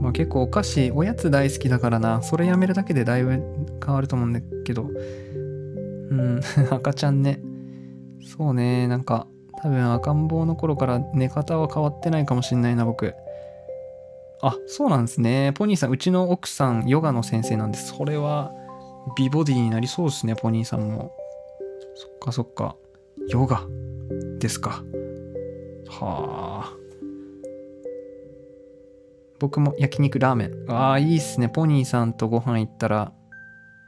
[0.00, 3.42] まあ結構お菓子、おやつ大好きだからな、それやめるだけでだいぶ
[3.84, 6.40] 変わると思うんだけど、うん、
[6.72, 7.40] 赤ちゃんね。
[8.22, 9.26] そうね、なんか、
[9.62, 13.14] 多分赤ん坊の頃から寝方は変わってないかもしんないな、僕。
[14.42, 15.52] あ、そうなんですね。
[15.54, 17.94] ポニーさん、うちの奥さん、ヨガの先生なんです。
[17.94, 18.52] それは、
[19.16, 21.12] 美ボディになりそうですね、ポニーさんも。
[21.94, 22.76] そっかそっか。
[23.28, 23.62] ヨガ
[24.38, 24.82] ですか。
[25.88, 26.79] はあ。
[29.40, 30.70] 僕も焼肉ラーメン。
[30.70, 31.48] ああ、いいっすね。
[31.48, 33.12] ポニーさんとご飯行ったら、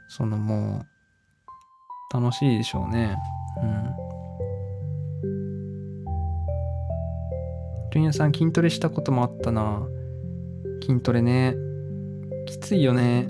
[0.09, 0.83] そのも
[2.11, 3.15] う、楽しいでしょうね。
[3.61, 4.13] うん。
[7.91, 9.83] ジュニアさん筋トレしたこともあったな。
[10.81, 11.55] 筋トレね。
[12.47, 13.27] きついよね。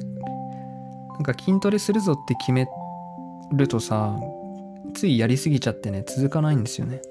[1.15, 2.67] なんか筋トレするぞって決め
[3.51, 4.17] るとさ、
[4.93, 7.01] ついやりすぎちゃってね、続かないんですよね。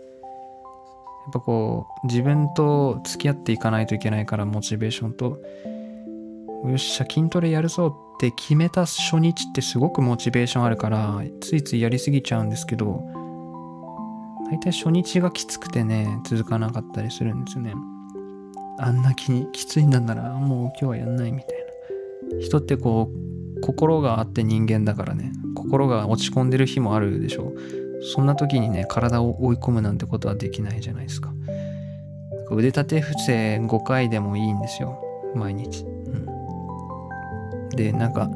[1.25, 5.39] やっぱこう自分と付き合っていかないといけないからモチベーションと。
[6.65, 13.03] よっしゃ筋トレやるぞって決めた初日ってすごくモチベーションあるからついついやりすぎちゃうんですけど
[14.49, 17.75] 大体初日がきつくてね続かなかったりするんですよね。
[18.79, 21.57] あんなききついんだならもう今日はやんないみたい
[22.37, 22.41] な。
[22.41, 23.11] 人ってこ
[23.57, 25.33] う心があって人間だからね。
[25.55, 27.53] 心が落ち込んでる日もあるでしょ。
[27.55, 27.82] う
[28.15, 31.33] そんな時にね、体を追い込むなんてことはできないじゃないですか。
[32.51, 35.03] 腕立て伏せ5回でもいいんですよ。
[35.35, 35.85] 毎日。
[35.85, 38.29] うん、で、なんか、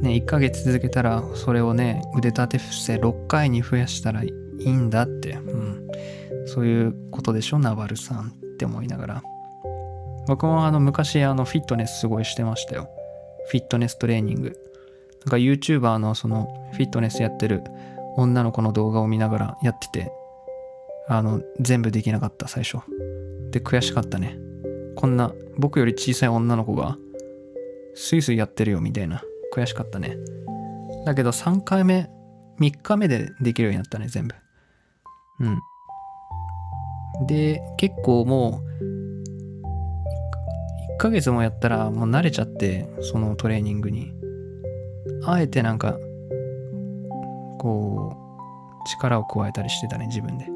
[0.00, 5.32] ね、1ヶ月続けたら、それをね、腕立て伏せ6回に増やしたらいいんだって。
[5.32, 5.88] うん。
[6.46, 9.22] そういうことでしょ、ナバルさんって思いながら。
[10.28, 12.90] 僕もあの昔あのフィットネスすごいしてましたよ。
[13.48, 14.56] フィットネストレーニング。
[15.24, 17.62] なんか YouTuber のそのフィットネスやってる
[18.18, 20.12] 女の子の動画を見ながらやってて、
[21.08, 22.78] あの、全部できなかった、最初。
[23.52, 24.36] で、悔しかったね。
[24.96, 26.98] こんな、僕より小さい女の子が、
[27.94, 29.22] スイスイやってるよ、みたいな。
[29.54, 30.16] 悔しかったね。
[31.06, 32.10] だけど、3回目、
[32.58, 34.34] 3日目でできるようになったね、全部。
[35.40, 37.26] うん。
[37.28, 38.68] で、結構もう、
[40.98, 44.12] 1ヶ月もやったらもう慣れちゃってそのトレーニングに
[45.24, 45.96] あえてなんか
[47.58, 48.16] こ
[48.84, 50.46] う力を加えたりしてたね自分で。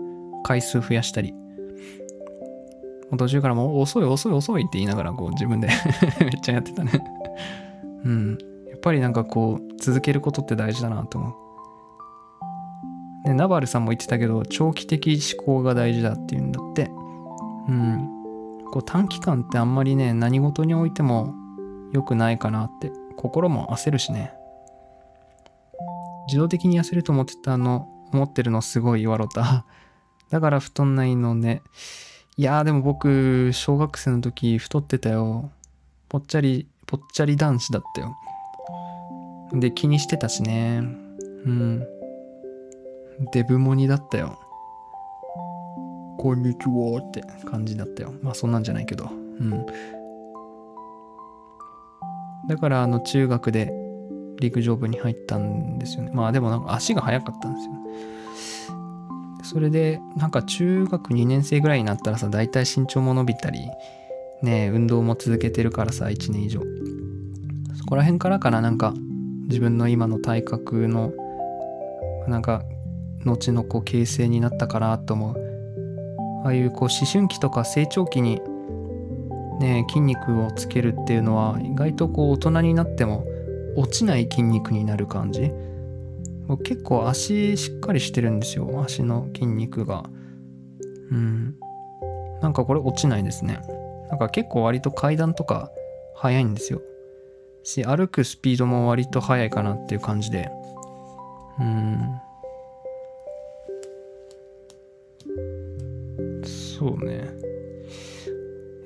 [0.45, 1.35] 回数増やしたり。
[3.17, 5.69] 途中からもう遅い遅い遅いって言いながらこう自分で
[6.19, 6.93] めっちゃやってたね。
[8.05, 8.39] うん。
[8.71, 11.35] やっぱりなんかこう続けることって大事だなと思う。
[13.25, 16.91] でナバルさんも言ってたけど長期的思考が大事だっていうんだって。
[17.69, 18.09] うん。
[18.73, 21.35] こう短期間ってあんまりね何事においても
[21.93, 22.91] 良くないかなって。
[23.17, 24.33] 心も焦るしね。
[26.27, 29.65] 自動的に痩せると思ってたの思ってるのすごい笑った
[30.31, 31.63] だから太んないのね
[32.37, 35.51] いやーでも僕小学生の時太ってたよ
[36.09, 38.17] ぽっちゃりぽっちゃり男子だったよ
[39.53, 40.79] で気にしてたしね
[41.45, 41.87] うん
[43.33, 44.39] デブモニだったよ。
[46.19, 48.15] こんにちはって感じだったよ。
[48.23, 49.09] まあそんなんじゃないけど。
[49.11, 49.67] うん。
[52.49, 53.73] だからあの中学で
[54.41, 56.11] 陸上部に入ったんですよね。
[56.15, 57.79] まあでもなんか足が速かったんですよね。
[59.45, 63.61] それでなんか中学2年生ぐらいになったらさ、大体身長も伸びたり、
[64.43, 66.61] ね運動も続けてるからさ、1年以上。
[67.75, 68.95] そこら辺からかな、なんか
[69.49, 71.13] 自分の今の体格の
[72.29, 72.63] なんか
[73.25, 78.41] 後のこう形成になったかなと思うああいうこう思春期とか成長期に
[79.61, 83.25] ね筋肉をつけるっていうのは意外とこう大人になっても
[83.77, 85.53] 落ちない筋肉になる感じ？
[86.65, 90.05] 結構足しっかりしてるんですよ足の筋肉が。
[91.11, 91.55] うん。
[92.43, 93.61] なんかこれ落ちないですね。
[94.11, 95.71] なんか結構割と階段とか
[96.15, 96.83] 速いんですよ。
[97.63, 100.51] し歩くスピードも割と速いかなっていう感じで。
[101.61, 102.21] うん。
[106.45, 107.31] そうね。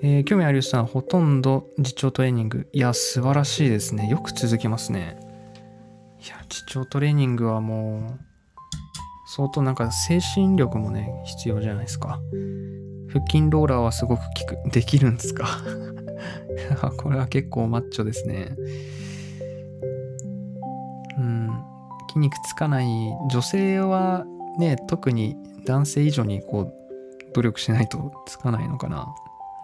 [0.02, 2.68] えー、興味ある人さん、ほとんど実調トレーニング。
[2.72, 4.08] いや、素晴らしいですね。
[4.08, 5.18] よく続けますね。
[6.24, 8.20] いや、実調トレーニングはもう、
[9.28, 12.20] 相当なんか精神力もね、必要じゃないですか。
[13.08, 14.26] 腹筋ローラーはすごく効
[14.64, 14.70] く。
[14.70, 15.46] できるんですか？
[16.98, 18.54] これは結構マッチョですね。
[21.18, 21.50] うん。
[22.08, 22.86] 筋肉つかない
[23.30, 24.24] 女性は
[24.58, 29.14] ね、特に男性以上にこう努力しないとつかないのかな。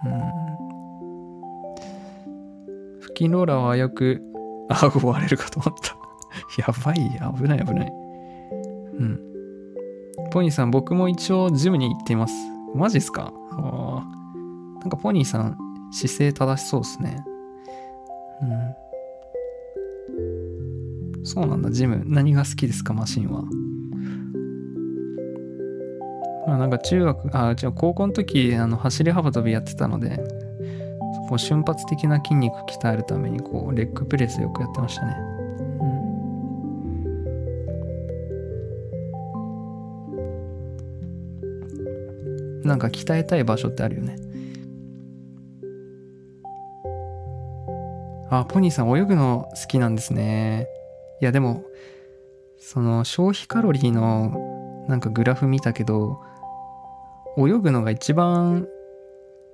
[0.05, 0.12] うん。
[3.00, 4.22] 腹筋ローラーはよく
[4.68, 5.96] あ顎割れるかと思った。
[6.59, 6.96] やばい、
[7.36, 7.92] 危ない危ない。
[8.98, 9.20] うん。
[10.30, 12.34] ポニーさん、僕も一応ジムに行っています。
[12.74, 13.32] マジっすか？
[14.80, 15.59] なんかポニーさん、
[15.92, 17.24] 姿勢正しそうですね。
[18.42, 18.44] う
[21.20, 21.24] ん。
[21.24, 22.03] そうなんだ、ジム。
[22.07, 23.44] 何が好きですか、マシンは。
[26.47, 30.20] まあ、なんか中学、あ、じゃあ高校の時、あの走り幅跳びやってたので、
[31.28, 35.16] こう瞬発的な筋肉鍛えるために、こう、レッグプレスよくやってましたね。
[42.61, 42.68] うん。
[42.68, 44.16] なんか鍛えたい場所ってあるよね。
[48.30, 50.66] あ、ポニーさん泳ぐの好きなんですね。
[51.20, 51.64] いやでも、
[52.59, 56.20] その消費カロリーのなんかグラフ見たけど、
[57.37, 58.66] 泳ぐのが一番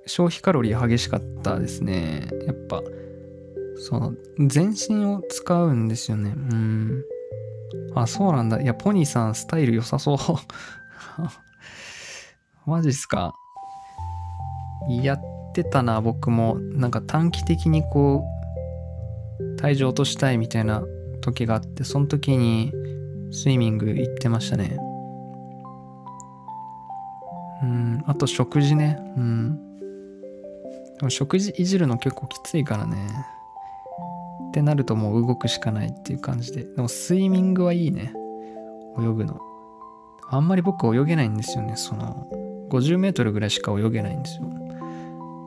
[0.05, 2.27] 消費カロリー激しかったですね。
[2.45, 2.81] やっぱ、
[3.77, 6.33] その、全身を使うんですよね。
[6.35, 7.03] うん。
[7.95, 8.61] あ、そうなんだ。
[8.61, 10.17] いや、ポニーさん、スタイル良さそう。
[12.69, 13.33] マジっすか。
[14.89, 15.21] やっ
[15.53, 16.57] てたな、僕も。
[16.59, 18.25] なんか短期的にこ
[19.39, 20.83] う、体重落としたいみたいな
[21.21, 22.73] 時があって、その時に
[23.31, 24.77] スイミング行ってましたね。
[27.61, 28.97] うん、あと食事ね。
[29.17, 29.59] うん。
[31.09, 32.97] 食事いじるの結構きついからね。
[34.49, 36.63] ってなるともう動くしかないっていう感じで。
[36.63, 38.13] でもスイミングはいいね。
[38.97, 39.39] 泳ぐの。
[40.29, 41.75] あんまり僕泳げないんですよね。
[41.75, 42.27] その、
[42.69, 44.49] 50メートルぐらいしか泳げないんですよ。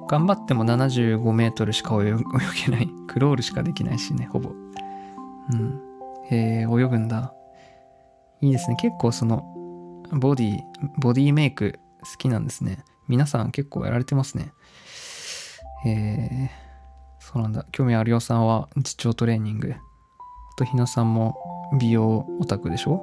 [0.09, 2.89] 頑張っても75メートルしか泳げない。
[3.09, 4.51] クロールしかできないしね、ほぼ。
[4.51, 5.81] うん。
[6.31, 7.35] へえ、泳ぐんだ。
[8.41, 8.77] いいですね。
[8.77, 9.43] 結構その、
[10.13, 10.61] ボディ、
[10.99, 12.85] ボディメイク好きなんですね。
[13.09, 14.53] 皆さん結構やられてますね。
[15.87, 16.49] えー、
[17.21, 17.67] そうなんだ。
[17.73, 19.73] 興味あるよさんは実調トレーニング。
[19.73, 19.79] あ
[20.57, 21.37] とひなさんも
[21.79, 23.03] 美容オタクでしょ？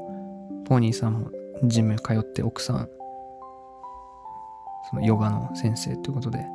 [0.66, 1.32] ポニーさんも
[1.64, 2.88] ジム通って奥さん、
[4.90, 6.46] そのヨガの先生ということで、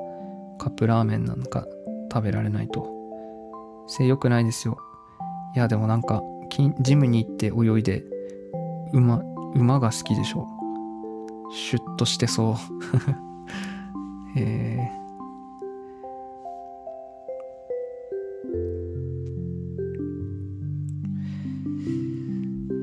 [0.58, 1.66] カップラーメンなんか
[2.12, 2.88] 食べられないと。
[3.88, 4.78] 性良くないですよ。
[5.56, 6.22] いや、でもなんか、
[6.80, 8.04] ジムに行って泳いで、
[8.92, 9.20] 馬、
[9.54, 10.46] 馬が好きでしょ？
[11.54, 12.54] シュッとしてそう
[14.36, 15.04] えー。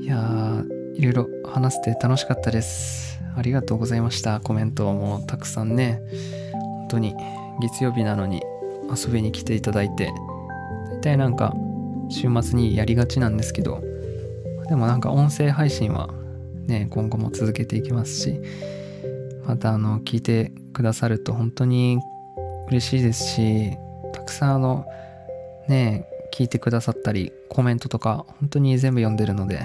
[0.01, 0.63] いや
[0.95, 3.19] いろいろ話せて楽しかったです。
[3.35, 4.39] ありがとうございました。
[4.39, 6.01] コメントもたくさんね、
[6.53, 7.13] 本当に
[7.59, 8.41] 月曜日なのに
[8.89, 10.13] 遊びに来ていただいて、
[10.91, 11.53] 大体なんか
[12.09, 13.81] 週末にやりがちなんですけど、
[14.69, 16.09] でもなんか音声配信は
[16.71, 18.39] ね、今後も続けていきますし、
[19.45, 21.99] またあの、聞いてくださると本当に
[22.69, 23.73] 嬉しいですし、
[24.13, 24.85] たくさんあの、
[25.67, 29.59] ね、聞いてくださったり、コメントとか本当に全部読んでるので、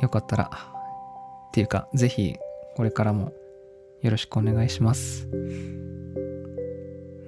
[0.00, 0.50] よかったら、
[1.48, 2.36] っていうか、ぜひ
[2.76, 3.32] これからも
[4.02, 5.26] よろしくお願いします。
[5.32, 5.36] う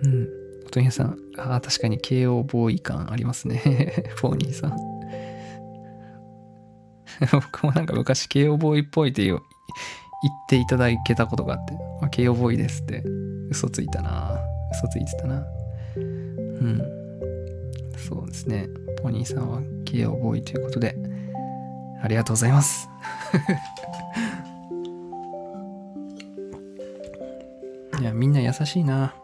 [0.09, 0.29] ん。
[0.65, 3.57] おとにさん、ああ、確かに慶応ボーイ感ありますね。
[4.15, 4.92] フォーニーさん。
[7.33, 9.41] 僕もなんか昔慶応ボーイっぽいっていう
[10.23, 13.03] 言っていただけたことがあって、あ、慶応ボーイですって
[13.51, 14.39] 嘘ついたな
[14.73, 15.45] 嘘ついてたな。
[15.97, 16.83] うん。
[17.97, 18.69] そうですね。
[19.03, 20.97] ポニーさんは慶応ボーイということで
[22.03, 22.89] ありがとうございます。
[28.01, 29.15] いやみんな優しいな。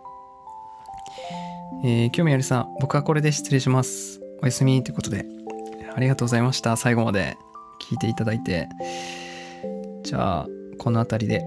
[1.84, 4.20] えー、興味あるさん僕はこれで失礼します。
[4.42, 5.26] おやすみということで
[5.94, 6.76] ありがとうございました。
[6.76, 7.36] 最後まで。
[7.88, 8.68] 聞いていただいて。
[10.02, 11.44] じゃあこの辺りで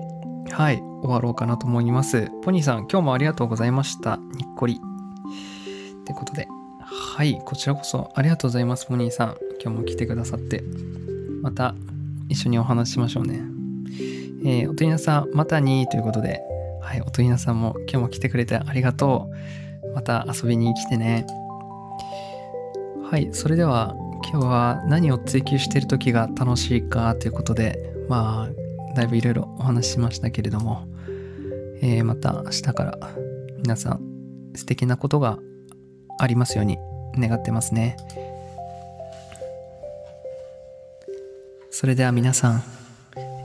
[0.52, 2.30] はい終わろうかなと思います。
[2.44, 4.18] ポニーさん今日もありがとうございました。
[4.18, 4.76] にっこり。
[4.76, 6.48] ってことで
[6.80, 9.38] はいこちらこそありがとうございますポニーさん。
[9.64, 10.64] 今日も来てくださって。
[11.42, 11.76] また
[12.30, 13.42] 一緒にお話ししましょうね。
[14.44, 16.42] えー、おとりなさんまたにということで。
[16.82, 19.30] はいおとりなさんも今日も来てくれてありがと
[19.84, 19.94] う。
[19.94, 21.26] また遊びに来てね。
[23.10, 23.96] はいそれでは
[24.32, 30.88] 今日は何を追求している時が楽しいかということでまあだいぶいろいろお話ししましたけれども、
[31.82, 32.98] えー、また明日から
[33.58, 34.02] 皆さん
[34.56, 35.38] 素敵なことが
[36.18, 36.78] ありますように
[37.18, 37.98] 願ってますね。
[41.70, 42.64] それでは皆さん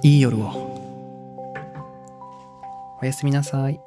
[0.05, 0.77] いい夜を。
[3.03, 3.81] おやすみなさい。